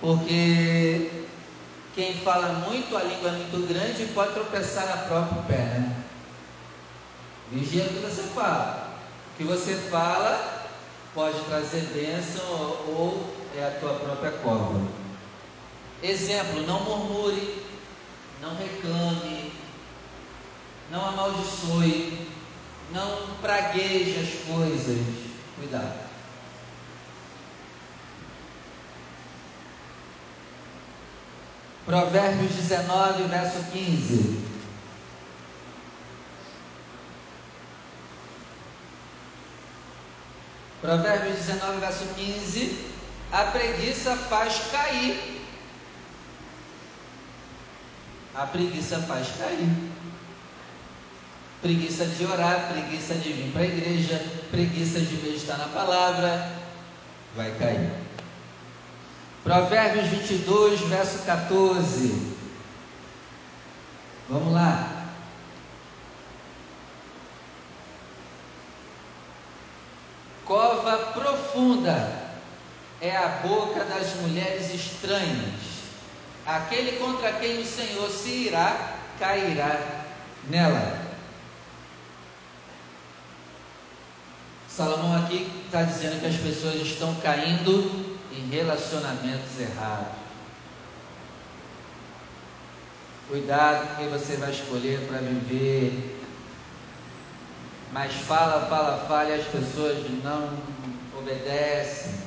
porque 0.00 1.10
quem 1.94 2.14
fala 2.14 2.54
muito, 2.68 2.96
a 2.96 3.02
língua 3.02 3.28
é 3.28 3.32
muito 3.32 3.68
grande, 3.68 4.06
pode 4.14 4.32
tropeçar 4.32 4.86
na 4.86 4.96
própria 4.96 5.42
pé? 5.42 5.82
Vigia 7.52 7.84
o 7.84 7.88
que 7.88 7.98
você 7.98 8.22
fala. 8.34 8.96
O 9.34 9.38
que 9.38 9.44
você 9.44 9.74
fala 9.90 10.66
pode 11.14 11.38
trazer 11.44 11.82
bênção 11.92 12.44
ou 12.88 13.39
é 13.56 13.64
a 13.64 13.80
tua 13.80 13.94
própria 13.94 14.32
cova. 14.32 14.80
Exemplo, 16.02 16.66
não 16.66 16.80
murmure, 16.84 17.64
não 18.40 18.56
reclame, 18.56 19.52
não 20.90 21.04
amaldiçoe, 21.06 22.28
não 22.92 23.34
pragueje 23.40 24.18
as 24.20 24.54
coisas. 24.54 24.98
Cuidado. 25.56 26.10
Provérbios 31.84 32.52
19, 32.52 33.24
verso 33.24 33.64
15. 33.72 34.50
Provérbios 40.80 41.36
19, 41.36 41.80
verso 41.80 42.04
15. 42.14 42.89
A 43.32 43.44
preguiça 43.44 44.16
faz 44.16 44.60
cair. 44.72 45.40
A 48.34 48.46
preguiça 48.46 48.98
faz 49.02 49.28
cair. 49.38 49.68
Preguiça 51.62 52.06
de 52.06 52.24
orar, 52.24 52.72
preguiça 52.72 53.14
de 53.14 53.32
vir 53.32 53.52
para 53.52 53.62
a 53.62 53.66
igreja, 53.66 54.20
preguiça 54.50 54.98
de 54.98 55.14
meditar 55.16 55.58
na 55.58 55.68
palavra, 55.68 56.50
vai 57.36 57.50
cair. 57.58 57.92
Provérbios 59.44 60.06
22, 60.06 60.80
verso 60.80 61.18
14. 61.24 62.34
Vamos 64.28 64.54
lá. 64.54 65.06
Cova 70.46 70.96
profunda 71.12 72.29
é 73.00 73.16
a 73.16 73.28
boca 73.42 73.84
das 73.84 74.14
mulheres 74.16 74.72
estranhas. 74.74 75.80
Aquele 76.46 76.98
contra 76.98 77.32
quem 77.32 77.60
o 77.60 77.66
Senhor 77.66 78.10
se 78.10 78.28
irá, 78.28 78.96
cairá 79.18 80.04
nela. 80.48 80.98
Salomão 84.68 85.24
aqui 85.24 85.50
está 85.66 85.82
dizendo 85.82 86.20
que 86.20 86.26
as 86.26 86.36
pessoas 86.36 86.76
estão 86.76 87.14
caindo 87.16 88.18
em 88.32 88.48
relacionamentos 88.48 89.58
errados. 89.58 90.20
Cuidado 93.28 93.88
com 93.88 93.96
quem 93.96 94.08
você 94.08 94.36
vai 94.36 94.50
escolher 94.50 95.06
para 95.06 95.18
viver. 95.18 96.18
Mas 97.92 98.12
fala, 98.12 98.66
fala, 98.66 99.04
fala 99.06 99.30
e 99.30 99.40
as 99.40 99.46
pessoas 99.46 99.98
não 100.22 100.58
obedecem. 101.18 102.19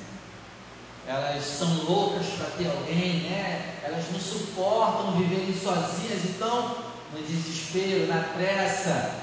Elas 1.07 1.43
são 1.43 1.83
loucas 1.83 2.25
para 2.27 2.45
ter 2.57 2.69
alguém, 2.69 3.21
né? 3.29 3.79
Elas 3.83 4.05
não 4.11 4.19
suportam 4.19 5.17
viverem 5.17 5.53
sozinhas, 5.53 6.23
então, 6.25 6.77
no 7.11 7.21
desespero, 7.21 8.07
na 8.07 8.23
pressa, 8.35 9.15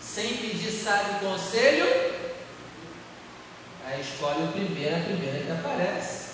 sem 0.00 0.36
pedir 0.38 0.70
sábio 0.70 1.20
conselho, 1.20 2.08
Aí 3.88 4.02
escolhe 4.02 4.42
o 4.42 4.52
primeiro, 4.52 4.96
a 4.96 5.00
primeira 5.00 5.38
que 5.46 5.50
aparece. 5.50 6.28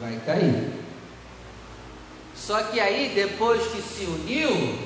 Vai 0.00 0.20
cair. 0.24 0.72
Só 2.36 2.62
que 2.62 2.78
aí, 2.78 3.12
depois 3.16 3.66
que 3.72 3.82
se 3.82 4.04
uniu, 4.04 4.78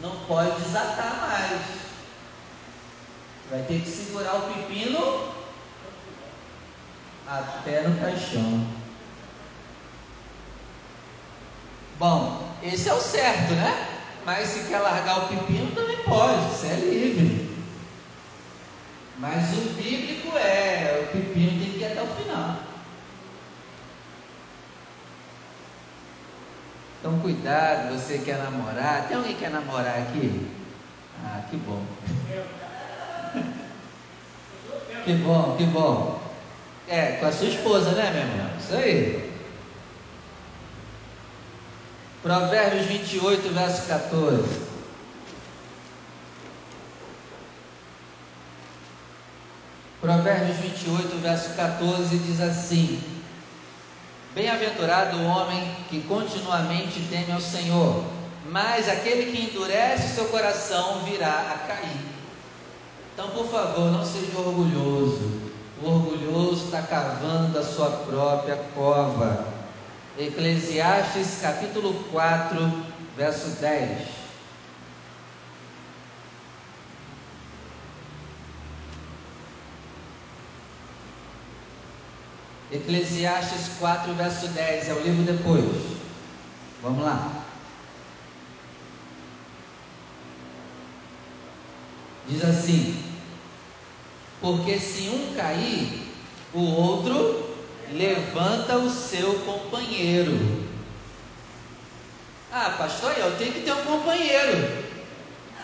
não 0.00 0.16
pode 0.26 0.60
desatar 0.62 1.16
mais. 1.20 1.62
Vai 3.50 3.62
ter 3.62 3.80
que 3.82 3.88
segurar 3.88 4.34
o 4.34 4.52
pepino 4.52 5.37
até 7.28 7.82
no 7.82 8.00
caixão. 8.00 8.66
Bom, 11.98 12.48
esse 12.62 12.88
é 12.88 12.94
o 12.94 13.00
certo, 13.00 13.52
né? 13.52 13.86
Mas 14.24 14.48
se 14.48 14.68
quer 14.68 14.78
largar 14.78 15.24
o 15.24 15.28
pepino, 15.28 15.74
também 15.74 15.98
pode, 16.04 16.42
você 16.44 16.68
é 16.68 16.76
livre. 16.76 17.48
Mas 19.18 19.52
o 19.52 19.70
bíblico 19.74 20.36
é, 20.38 21.04
o 21.04 21.12
pepino 21.12 21.60
tem 21.60 21.72
que 21.72 21.78
ir 21.80 21.84
até 21.86 22.02
o 22.02 22.06
final. 22.06 22.56
Então 26.98 27.20
cuidado, 27.20 27.94
você 27.94 28.18
quer 28.18 28.38
namorar. 28.38 29.06
Tem 29.08 29.16
alguém 29.16 29.34
que 29.34 29.40
quer 29.40 29.50
namorar 29.50 29.98
aqui? 29.98 30.50
Ah, 31.24 31.42
que 31.50 31.56
bom. 31.56 31.84
que 35.04 35.12
bom, 35.14 35.56
que 35.56 35.64
bom. 35.64 36.27
É, 36.88 37.18
com 37.20 37.26
a 37.26 37.32
sua 37.32 37.48
esposa, 37.48 37.90
né, 37.92 38.10
meu 38.10 38.22
irmão? 38.22 38.50
Isso 38.58 38.74
aí. 38.74 39.28
Provérbios 42.22 42.86
28, 42.86 43.54
verso 43.54 43.86
14. 43.86 44.68
Provérbios 50.00 50.56
28, 50.56 51.20
verso 51.20 51.54
14 51.54 52.18
diz 52.18 52.40
assim: 52.40 53.02
Bem-aventurado 54.34 55.18
o 55.18 55.26
homem 55.26 55.76
que 55.90 56.00
continuamente 56.02 57.00
teme 57.10 57.32
ao 57.32 57.40
Senhor, 57.40 58.04
mas 58.48 58.88
aquele 58.88 59.30
que 59.30 59.44
endurece 59.44 60.14
seu 60.14 60.26
coração 60.26 61.04
virá 61.04 61.52
a 61.54 61.68
cair. 61.68 62.00
Então, 63.12 63.28
por 63.30 63.48
favor, 63.50 63.90
não 63.90 64.04
seja 64.04 64.38
orgulhoso. 64.38 65.47
O 65.80 65.86
orgulhoso 65.86 66.64
está 66.64 66.82
cavando 66.82 67.58
a 67.58 67.62
sua 67.62 67.90
própria 67.90 68.56
cova. 68.74 69.46
Eclesiastes 70.18 71.38
capítulo 71.40 71.94
4, 72.10 72.84
verso 73.16 73.60
10. 73.60 74.08
Eclesiastes 82.72 83.70
4, 83.78 84.12
verso 84.14 84.48
10, 84.48 84.88
é 84.88 84.92
o 84.94 85.00
livro 85.00 85.22
depois. 85.22 85.98
Vamos 86.82 87.04
lá. 87.04 87.44
Diz 92.26 92.44
assim: 92.44 93.07
Porque 94.40 94.78
se 94.78 95.08
um 95.08 95.34
cair, 95.34 96.12
o 96.54 96.62
outro 96.62 97.56
levanta 97.92 98.76
o 98.76 98.90
seu 98.90 99.40
companheiro. 99.40 100.66
Ah, 102.52 102.74
pastor, 102.78 103.12
eu 103.18 103.36
tenho 103.36 103.52
que 103.52 103.60
ter 103.60 103.72
um 103.72 103.84
companheiro. 103.84 104.88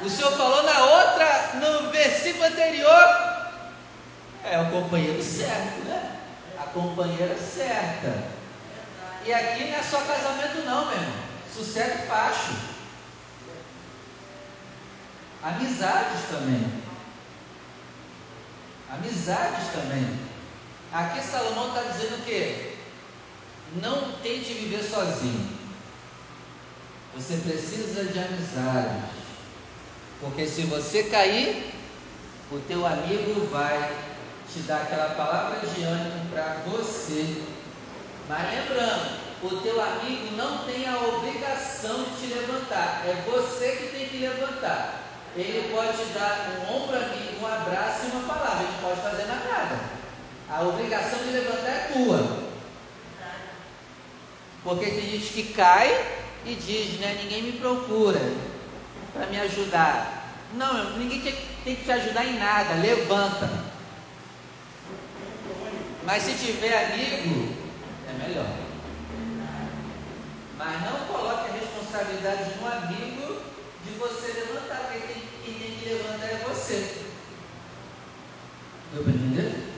O 0.03 0.11
senhor 0.11 0.33
falou 0.33 0.63
na 0.65 0.85
outra, 0.85 1.53
no 1.55 1.91
versículo 1.91 2.45
anterior. 2.45 3.35
É 4.45 4.61
o 4.61 4.71
companheiro 4.71 5.23
certo, 5.23 5.85
né? 5.87 6.17
A 6.59 6.65
companheira 6.65 7.37
certa. 7.39 8.25
E 9.25 9.33
aqui 9.33 9.65
não 9.65 9.79
é 9.79 9.83
só 9.83 9.99
casamento, 10.03 10.65
não, 10.67 10.87
meu 10.87 10.95
irmão. 10.95 11.25
Sucesso 11.55 12.03
e 12.03 12.07
facho. 12.07 12.53
Amizades 15.43 16.29
também. 16.31 16.84
Amizades 18.95 19.73
também. 19.73 20.19
Aqui 20.93 21.21
Salomão 21.21 21.69
está 21.69 21.83
dizendo 21.93 22.21
o 22.21 22.25
quê? 22.25 22.75
Não 23.83 24.13
tente 24.23 24.53
viver 24.55 24.83
sozinho. 24.83 25.49
Você 27.17 27.37
precisa 27.39 28.05
de 28.05 28.19
amizades. 28.19 29.11
Porque 30.21 30.47
se 30.47 30.63
você 30.63 31.05
cair, 31.05 31.75
o 32.51 32.59
teu 32.61 32.87
amigo 32.87 33.47
vai 33.47 33.93
te 34.53 34.61
dar 34.61 34.83
aquela 34.83 35.15
palavra 35.15 35.67
de 35.67 35.83
ânimo 35.83 36.31
para 36.31 36.63
você. 36.67 37.43
Mas 38.29 38.51
lembrando, 38.51 39.19
o 39.43 39.61
teu 39.61 39.83
amigo 39.83 40.37
não 40.37 40.65
tem 40.65 40.87
a 40.87 40.97
obrigação 40.99 42.05
de 42.05 42.29
te 42.29 42.35
levantar, 42.35 43.05
é 43.07 43.25
você 43.29 43.73
que 43.73 43.97
tem 43.97 44.09
que 44.09 44.19
levantar. 44.19 45.04
Ele 45.37 45.75
pode 45.75 45.99
te 45.99 46.13
dar 46.13 46.49
um 46.61 46.77
ombro 46.77 46.97
amigo, 46.97 47.43
um 47.43 47.47
abraço 47.47 48.07
e 48.07 48.11
uma 48.11 48.35
palavra, 48.35 48.63
ele 48.63 48.79
pode 48.81 49.01
fazer 49.01 49.27
nada. 49.27 49.81
A 50.49 50.63
obrigação 50.63 51.19
de 51.19 51.31
levantar 51.31 51.71
é 51.71 51.91
tua. 51.93 52.45
Porque 54.63 54.87
tem 54.87 55.11
gente 55.11 55.33
que 55.33 55.53
cai 55.53 56.07
e 56.47 56.55
diz, 56.55 57.01
né, 57.01 57.19
ninguém 57.21 57.43
me 57.43 57.53
procura 57.53 58.21
para 59.13 59.27
me 59.27 59.41
ajudar. 59.41 60.25
Não, 60.55 60.97
ninguém 60.99 61.21
tem 61.65 61.77
que 61.77 61.85
te 61.85 61.91
ajudar 61.91 62.25
em 62.25 62.39
nada, 62.39 62.75
levanta. 62.75 63.51
Mas 66.05 66.23
se 66.23 66.35
tiver 66.35 66.93
amigo, 66.93 67.55
é 68.09 68.29
melhor. 68.29 68.47
Mas 70.57 70.81
não 70.83 71.07
coloque 71.07 71.51
a 71.51 71.53
responsabilidade 71.53 72.53
no 72.61 72.69
amigo 72.69 73.34
de 73.85 73.99
você 73.99 74.33
levantar, 74.33 74.89
porque 74.91 75.07
quem, 75.07 75.23
quem 75.45 75.55
tem 75.55 75.79
que 75.79 75.89
levantar 75.89 76.27
é 76.27 76.45
você. 76.49 76.97
Deu 78.93 79.03
para 79.03 79.13
entender? 79.13 79.73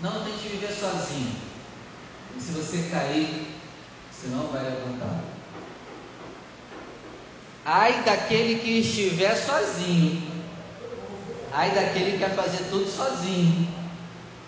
Não 0.00 0.24
tente 0.24 0.48
viver 0.48 0.72
sozinho. 0.72 1.34
E 2.36 2.40
se 2.40 2.52
você 2.52 2.88
cair, 2.90 3.46
você 4.10 4.28
não 4.28 4.48
vai 4.48 4.64
levantar. 4.64 5.24
Ai 7.64 8.02
daquele 8.04 8.58
que 8.60 8.80
estiver 8.80 9.36
sozinho. 9.36 10.22
Ai 11.52 11.70
daquele 11.70 12.12
que 12.12 12.18
quer 12.18 12.34
fazer 12.34 12.64
tudo 12.70 12.90
sozinho. 12.90 13.68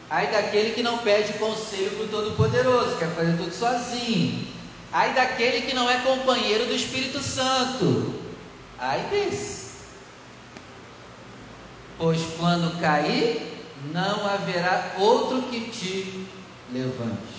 Ai 0.08 0.30
daquele 0.30 0.72
que 0.72 0.82
não 0.82 0.98
pede 0.98 1.32
conselho 1.34 1.90
para 1.90 2.04
o 2.04 2.08
Todo-Poderoso, 2.08 2.96
quer 2.96 3.08
fazer 3.10 3.36
tudo 3.36 3.52
sozinho. 3.52 4.46
Ai 4.92 5.14
daquele 5.14 5.62
que 5.62 5.74
não 5.74 5.90
é 5.90 5.98
companheiro 5.98 6.66
do 6.66 6.74
Espírito 6.74 7.20
Santo. 7.20 8.25
Ai 8.78 9.06
desse. 9.10 9.66
Pois 11.98 12.20
quando 12.38 12.78
cair, 12.78 13.64
não 13.92 14.26
haverá 14.26 14.94
outro 14.98 15.42
que 15.42 15.70
te 15.70 16.26
levante. 16.72 17.36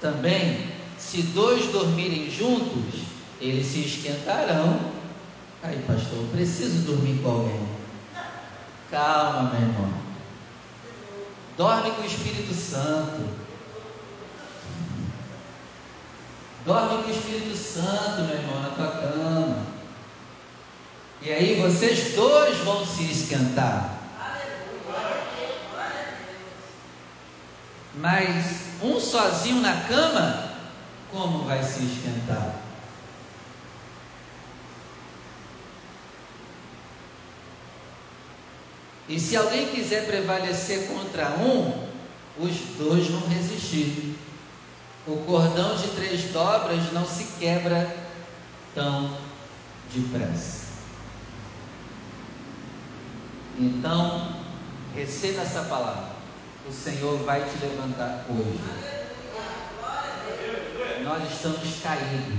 Também, 0.00 0.68
se 0.96 1.22
dois 1.22 1.66
dormirem 1.72 2.30
juntos, 2.30 3.00
eles 3.40 3.66
se 3.66 3.80
esquentarão. 3.80 4.78
Aí, 5.62 5.82
pastor, 5.86 6.18
eu 6.18 6.28
preciso 6.28 6.86
dormir 6.86 7.20
com 7.20 7.30
alguém. 7.30 7.68
Calma, 8.90 9.50
meu 9.50 9.60
irmão. 9.60 9.92
Dorme 11.56 11.90
com 11.90 12.02
o 12.02 12.06
Espírito 12.06 12.54
Santo. 12.54 13.47
Dorme 16.64 17.02
com 17.02 17.08
o 17.08 17.14
Espírito 17.14 17.56
Santo, 17.56 18.22
meu 18.22 18.36
irmão, 18.36 18.60
na 18.60 18.70
tua 18.70 18.88
cama. 18.88 19.66
E 21.22 21.32
aí 21.32 21.60
vocês 21.60 22.14
dois 22.14 22.58
vão 22.58 22.84
se 22.84 23.04
esquentar. 23.10 23.96
Mas 27.94 28.68
um 28.82 29.00
sozinho 29.00 29.60
na 29.60 29.82
cama, 29.82 30.52
como 31.10 31.44
vai 31.44 31.62
se 31.62 31.84
esquentar? 31.84 32.62
E 39.08 39.18
se 39.18 39.36
alguém 39.36 39.68
quiser 39.68 40.06
prevalecer 40.06 40.86
contra 40.86 41.30
um, 41.30 41.88
os 42.38 42.54
dois 42.76 43.08
vão 43.08 43.26
resistir. 43.26 44.17
O 45.08 45.24
cordão 45.24 45.74
de 45.74 45.88
três 45.88 46.24
dobras 46.32 46.92
não 46.92 47.06
se 47.06 47.24
quebra 47.38 47.96
tão 48.74 49.16
depressa. 49.90 50.68
Então, 53.58 54.36
receba 54.94 55.40
essa 55.40 55.62
palavra. 55.62 56.10
O 56.68 56.72
Senhor 56.72 57.16
vai 57.24 57.40
te 57.40 57.58
levantar 57.64 58.26
hoje. 58.28 58.60
Nós 61.02 61.32
estamos 61.32 61.80
caídos. 61.82 62.38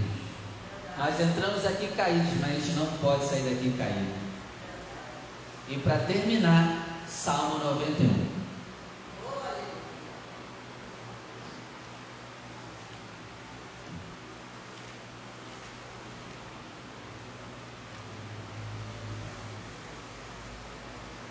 Nós 0.95 1.19
entramos 1.19 1.65
aqui 1.65 1.87
caídos, 1.87 2.39
mas 2.39 2.51
a 2.51 2.53
gente 2.53 2.71
não 2.73 2.85
pode 3.01 3.25
sair 3.25 3.49
daqui 3.49 3.73
caído. 3.75 4.13
E 5.69 5.77
para 5.77 5.97
terminar, 5.99 6.85
Salmo 7.07 7.57
91. 7.57 8.28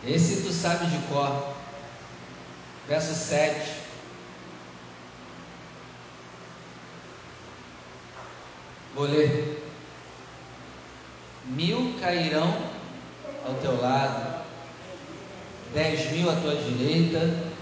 Esse 0.09 0.42
tu 0.42 0.51
sabe 0.51 0.87
de 0.87 0.99
cor. 1.07 1.55
Verso 2.88 3.14
7. 3.14 3.75
Vou 8.94 9.05
ler. 9.05 9.62
Mil 11.44 11.94
cairão 12.01 12.71
ao 13.47 13.55
teu 13.55 13.81
lado, 13.81 14.44
dez 15.73 16.11
mil 16.12 16.31
à 16.31 16.37
tua 16.37 16.55
direita, 16.57 17.53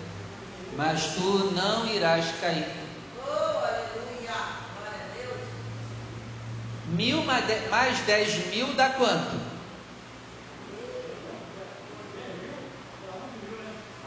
mas 0.76 1.14
tu 1.14 1.52
não 1.52 1.86
irás 1.86 2.26
cair. 2.40 2.66
Mil 6.88 7.22
mais 7.24 8.00
dez 8.06 8.46
mil 8.46 8.72
dá 8.74 8.90
quanto? 8.90 9.40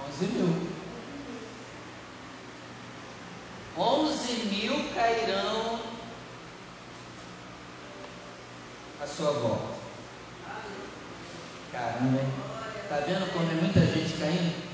Onze 0.08 0.26
mil. 0.26 0.70
Onze 3.78 4.34
mil 4.46 4.94
cairão 4.94 5.80
à 9.02 9.08
sua 9.08 9.32
volta. 9.32 9.80
Caramba, 11.72 12.20
hein? 12.20 12.34
Está 12.84 12.96
vendo 13.02 13.32
como 13.32 13.52
é 13.52 13.54
muita 13.54 13.82
gente 13.82 14.18
caindo? 14.18 14.70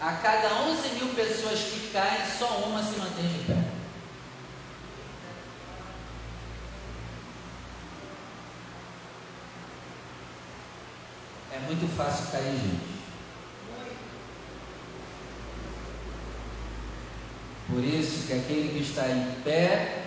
A 0.00 0.12
cada 0.12 0.54
11 0.62 0.88
mil 0.90 1.14
pessoas 1.14 1.58
que 1.58 1.90
caem, 1.92 2.20
só 2.38 2.46
uma 2.66 2.82
se 2.82 2.98
mantém 2.98 3.26
de 3.26 3.44
pé. 3.46 3.78
É 11.58 11.66
muito 11.66 11.88
fácil 11.96 12.30
cair, 12.30 12.52
gente. 12.52 12.98
Por 17.68 17.82
isso 17.84 18.28
que 18.28 18.32
aquele 18.32 18.68
que 18.68 18.88
está 18.88 19.08
em 19.08 19.42
pé, 19.42 20.04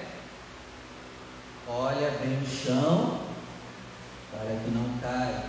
olha 1.67 2.09
bem 2.21 2.41
o 2.41 2.47
chão 2.47 3.19
para 4.31 4.55
que 4.63 4.71
não 4.71 4.97
caia. 4.99 5.43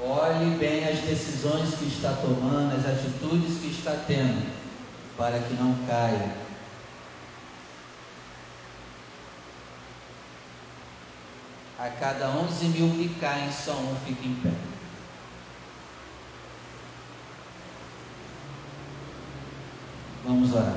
Olhe 0.00 0.56
bem 0.58 0.84
as 0.88 0.98
decisões 0.98 1.76
que 1.76 1.86
está 1.86 2.12
tomando, 2.14 2.74
as 2.76 2.86
atitudes 2.86 3.58
que 3.60 3.68
está 3.68 3.92
tendo, 4.06 4.52
para 5.16 5.38
que 5.38 5.54
não 5.54 5.74
caia. 5.86 6.47
A 11.78 11.88
cada 11.90 12.28
11 12.30 12.64
mil 12.70 12.90
que 12.90 13.20
caem, 13.20 13.52
só 13.52 13.72
um 13.72 13.94
fica 14.04 14.26
em 14.26 14.34
pé. 14.34 14.50
Vamos 20.24 20.52
orar. 20.52 20.74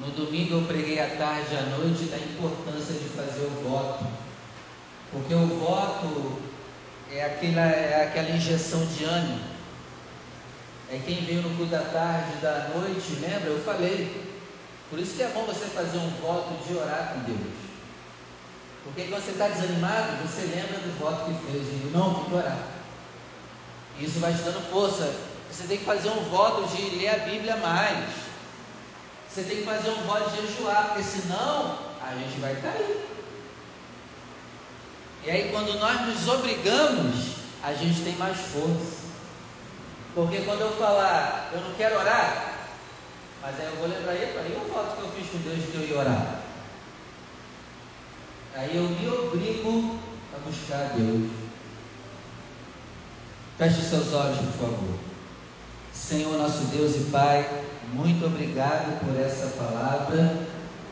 No 0.00 0.10
domingo 0.10 0.54
eu 0.54 0.62
preguei 0.62 0.98
à 0.98 1.16
tarde 1.16 1.54
e 1.54 1.56
à 1.56 1.62
noite 1.76 2.06
da 2.06 2.18
importância 2.18 2.94
de 2.94 3.08
fazer 3.10 3.46
o 3.46 3.68
voto. 3.68 4.04
Porque 5.12 5.32
o 5.32 5.46
voto 5.46 6.42
é 7.10 7.24
aquela, 7.24 7.62
é 7.62 8.04
aquela 8.04 8.30
injeção 8.30 8.84
de 8.86 9.04
ânimo. 9.04 9.47
É 10.90 10.98
quem 11.04 11.24
veio 11.24 11.42
no 11.42 11.56
culto 11.56 11.70
da 11.70 11.82
tarde 11.82 12.32
e 12.38 12.40
da 12.40 12.70
noite, 12.74 13.18
lembra? 13.20 13.50
Eu 13.50 13.62
falei. 13.62 14.26
Por 14.88 14.98
isso 14.98 15.14
que 15.16 15.22
é 15.22 15.28
bom 15.28 15.44
você 15.44 15.66
fazer 15.66 15.98
um 15.98 16.10
voto 16.22 16.66
de 16.66 16.74
orar 16.74 17.12
com 17.12 17.20
Deus. 17.30 17.52
Porque 18.84 19.02
quando 19.04 19.22
você 19.22 19.32
está 19.32 19.48
desanimado, 19.48 20.16
você 20.26 20.42
lembra 20.46 20.78
do 20.78 20.98
voto 20.98 21.26
que 21.26 21.52
fez, 21.52 21.68
e 21.68 21.90
não, 21.92 22.14
tem 22.14 22.24
que 22.24 22.34
orar. 22.34 22.58
Isso 24.00 24.18
vai 24.18 24.32
te 24.32 24.40
dando 24.40 24.70
força. 24.70 25.14
Você 25.50 25.64
tem 25.66 25.78
que 25.78 25.84
fazer 25.84 26.08
um 26.08 26.22
voto 26.30 26.74
de 26.74 26.96
ler 26.96 27.08
a 27.08 27.18
Bíblia 27.18 27.56
mais. 27.56 28.08
Você 29.28 29.42
tem 29.42 29.58
que 29.58 29.64
fazer 29.64 29.90
um 29.90 30.02
voto 30.06 30.30
de 30.30 30.46
jejuar, 30.46 30.86
porque 30.86 31.02
senão 31.02 31.78
a 32.02 32.14
gente 32.14 32.40
vai 32.40 32.54
cair. 32.56 33.06
E 35.24 35.30
aí 35.30 35.50
quando 35.52 35.78
nós 35.78 36.00
nos 36.06 36.26
obrigamos, 36.28 37.34
a 37.62 37.74
gente 37.74 38.00
tem 38.02 38.16
mais 38.16 38.38
força. 38.38 38.97
Porque 40.18 40.38
quando 40.38 40.62
eu 40.62 40.72
falar, 40.72 41.48
eu 41.52 41.60
não 41.60 41.72
quero 41.74 41.96
orar, 41.96 42.66
mas 43.40 43.54
aí 43.60 43.66
eu 43.66 43.76
vou 43.76 43.86
lembrar, 43.86 44.10
aí 44.10 44.60
o 44.60 44.72
voto 44.74 44.96
que 44.96 45.02
eu 45.02 45.12
fiz 45.12 45.30
com 45.30 45.38
Deus 45.48 45.58
de 45.58 45.70
que 45.70 45.76
eu 45.76 45.88
ia 45.88 45.98
orar. 46.00 46.40
Aí 48.52 48.76
eu 48.76 48.82
me 48.82 49.08
obrigo 49.08 49.96
a 50.34 50.38
buscar 50.40 50.86
a 50.86 50.96
Deus. 50.96 51.30
Feche 53.58 53.80
seus 53.80 54.12
olhos, 54.12 54.38
por 54.38 54.70
favor. 54.70 54.98
Senhor 55.94 56.36
nosso 56.36 56.64
Deus 56.64 56.96
e 56.96 57.10
Pai, 57.12 57.48
muito 57.92 58.26
obrigado 58.26 58.98
por 58.98 59.16
essa 59.20 59.46
palavra, 59.56 60.36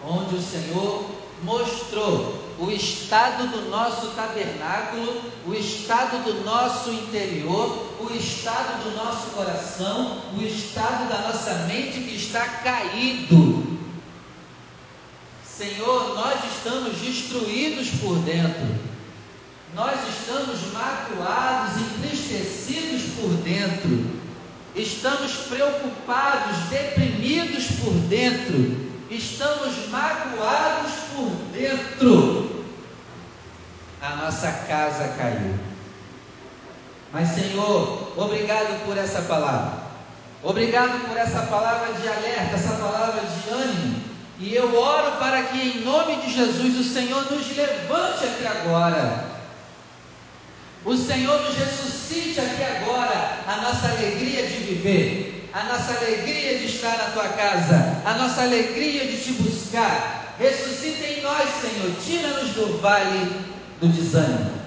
onde 0.07 0.37
o 0.37 0.41
Senhor 0.41 1.05
mostrou 1.43 2.47
o 2.61 2.71
estado 2.71 3.49
do 3.49 3.71
nosso 3.71 4.11
tabernáculo, 4.11 5.21
o 5.45 5.53
estado 5.53 6.23
do 6.23 6.45
nosso 6.45 6.93
interior, 6.93 7.86
o 8.01 8.13
estado 8.15 8.85
do 8.85 8.97
nosso 8.97 9.31
coração, 9.31 10.23
o 10.37 10.43
estado 10.43 11.09
da 11.09 11.29
nossa 11.29 11.55
mente 11.67 12.01
que 12.01 12.17
está 12.17 12.47
caído 12.47 13.77
Senhor, 15.57 16.15
nós 16.15 16.39
estamos 16.55 16.99
destruídos 16.99 17.89
por 18.03 18.19
dentro, 18.19 18.79
nós 19.75 19.99
estamos 20.07 20.71
magoados, 20.71 21.81
entristecidos 21.81 23.15
por 23.19 23.31
dentro, 23.39 24.21
estamos 24.75 25.33
preocupados, 25.49 26.59
deprimidos 26.69 27.69
por 27.83 27.95
dentro, 28.07 28.77
estamos 29.11 29.89
magoados 29.89 30.93
por 31.15 31.31
dentro. 31.55 32.67
A 34.03 34.17
nossa 34.17 34.53
casa 34.69 35.09
caiu. 35.17 35.66
Mas, 37.17 37.31
Senhor, 37.31 38.13
obrigado 38.15 38.85
por 38.85 38.99
essa 38.99 39.23
palavra. 39.23 39.87
Obrigado 40.43 41.09
por 41.09 41.17
essa 41.17 41.47
palavra 41.47 41.95
de 41.95 42.07
alerta, 42.07 42.57
essa 42.57 42.75
palavra 42.75 43.23
de 43.23 43.51
ânimo 43.51 44.07
e 44.39 44.55
eu 44.55 44.79
oro 44.79 45.13
para 45.13 45.45
que 45.45 45.59
em 45.59 45.81
nome 45.81 46.17
de 46.17 46.31
Jesus 46.31 46.79
o 46.79 46.85
Senhor 46.85 47.31
nos 47.33 47.57
levante 47.57 48.25
aqui 48.25 48.47
agora. 48.47 49.25
O 50.85 50.95
Senhor 50.95 51.41
nos 51.41 51.57
ressuscite 51.57 52.39
aqui 52.39 52.63
agora 52.63 53.39
a 53.47 53.57
nossa 53.63 53.89
alegria 53.89 54.47
de 54.47 54.57
viver, 54.59 55.51
a 55.55 55.65
nossa 55.65 55.97
alegria 55.97 56.59
de 56.59 56.67
estar 56.67 56.99
na 56.99 57.11
tua 57.13 57.29
casa, 57.31 58.03
a 58.05 58.15
nossa 58.15 58.43
alegria 58.43 59.07
de 59.07 59.17
te 59.17 59.33
buscar. 59.33 60.35
Ressuscita 60.39 61.07
em 61.07 61.23
nós, 61.23 61.49
Senhor. 61.63 61.97
Tira-nos 62.05 62.51
do 62.51 62.79
vale 62.79 63.41
do 63.81 63.89
desânimo. 63.89 64.66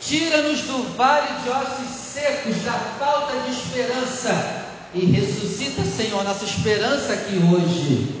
Tira-nos 0.00 0.60
do 0.62 0.96
vale 0.96 1.42
de 1.42 1.50
ossos 1.50 1.96
secos, 1.96 2.62
da 2.62 2.72
falta 2.72 3.40
de 3.40 3.50
esperança. 3.50 4.66
E 4.94 5.04
ressuscita, 5.04 5.84
Senhor, 5.84 6.24
nossa 6.24 6.44
esperança 6.44 7.12
aqui 7.12 7.36
hoje 7.36 8.18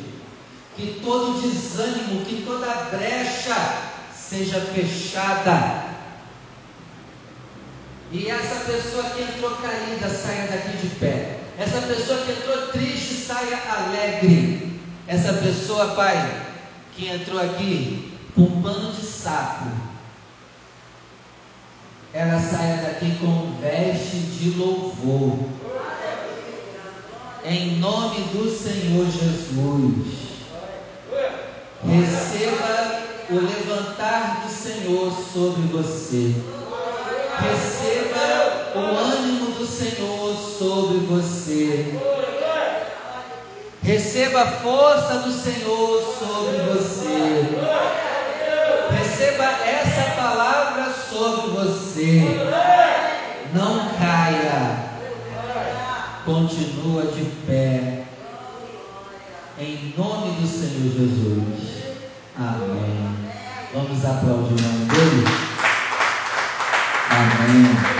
que 0.78 1.00
todo 1.04 1.42
desânimo, 1.42 2.24
que 2.24 2.42
toda 2.46 2.88
brecha 2.96 3.56
seja 4.14 4.60
fechada. 4.60 5.88
E 8.12 8.30
essa 8.30 8.64
pessoa 8.64 9.02
que 9.10 9.22
entrou 9.22 9.56
caída 9.56 10.08
saia 10.08 10.46
daqui 10.46 10.76
de 10.76 10.94
pé. 10.94 11.40
Essa 11.58 11.80
pessoa 11.82 12.20
que 12.20 12.30
entrou 12.30 12.68
triste 12.68 13.26
saia 13.26 13.58
alegre. 13.68 14.80
Essa 15.08 15.32
pessoa, 15.32 15.88
Pai, 15.88 16.42
que 16.94 17.08
entrou 17.08 17.40
aqui 17.40 18.12
com 18.36 18.42
um 18.42 18.62
pano 18.62 18.92
de 18.92 19.04
saco, 19.04 19.66
ela 22.18 22.40
saia 22.40 22.78
daqui 22.78 23.16
com 23.20 23.52
veste 23.60 24.16
de 24.16 24.58
louvor. 24.58 25.38
Em 27.44 27.76
nome 27.76 28.22
do 28.32 28.50
Senhor 28.50 29.06
Jesus. 29.06 30.18
Receba 31.86 33.02
o 33.30 33.34
levantar 33.34 34.42
do 34.44 34.52
Senhor 34.52 35.12
sobre 35.32 35.62
você. 35.68 36.34
Receba 37.38 38.72
o 38.74 38.80
ânimo 38.80 39.52
do 39.52 39.64
Senhor 39.64 40.34
sobre 40.58 40.98
você. 41.06 42.00
Receba 43.80 44.42
a 44.42 44.50
força 44.50 45.18
do 45.20 45.30
Senhor 45.30 46.16
sobre 46.18 46.56
você. 46.62 47.44
Receba 48.90 49.44
essa 49.64 50.16
palavra 50.16 50.92
sobre 51.08 51.48
você. 51.98 52.48
Não 53.52 53.88
caia. 53.98 54.88
Continua 56.24 57.06
de 57.06 57.24
pé. 57.46 58.04
Em 59.58 59.94
nome 59.96 60.40
do 60.40 60.46
Senhor 60.46 60.92
Jesus. 60.92 61.96
Amém. 62.36 63.16
Vamos 63.74 64.04
aplaudir 64.04 64.54
o 64.54 64.62
nome 64.62 64.84
dele? 64.84 65.24
Amém. 67.10 67.88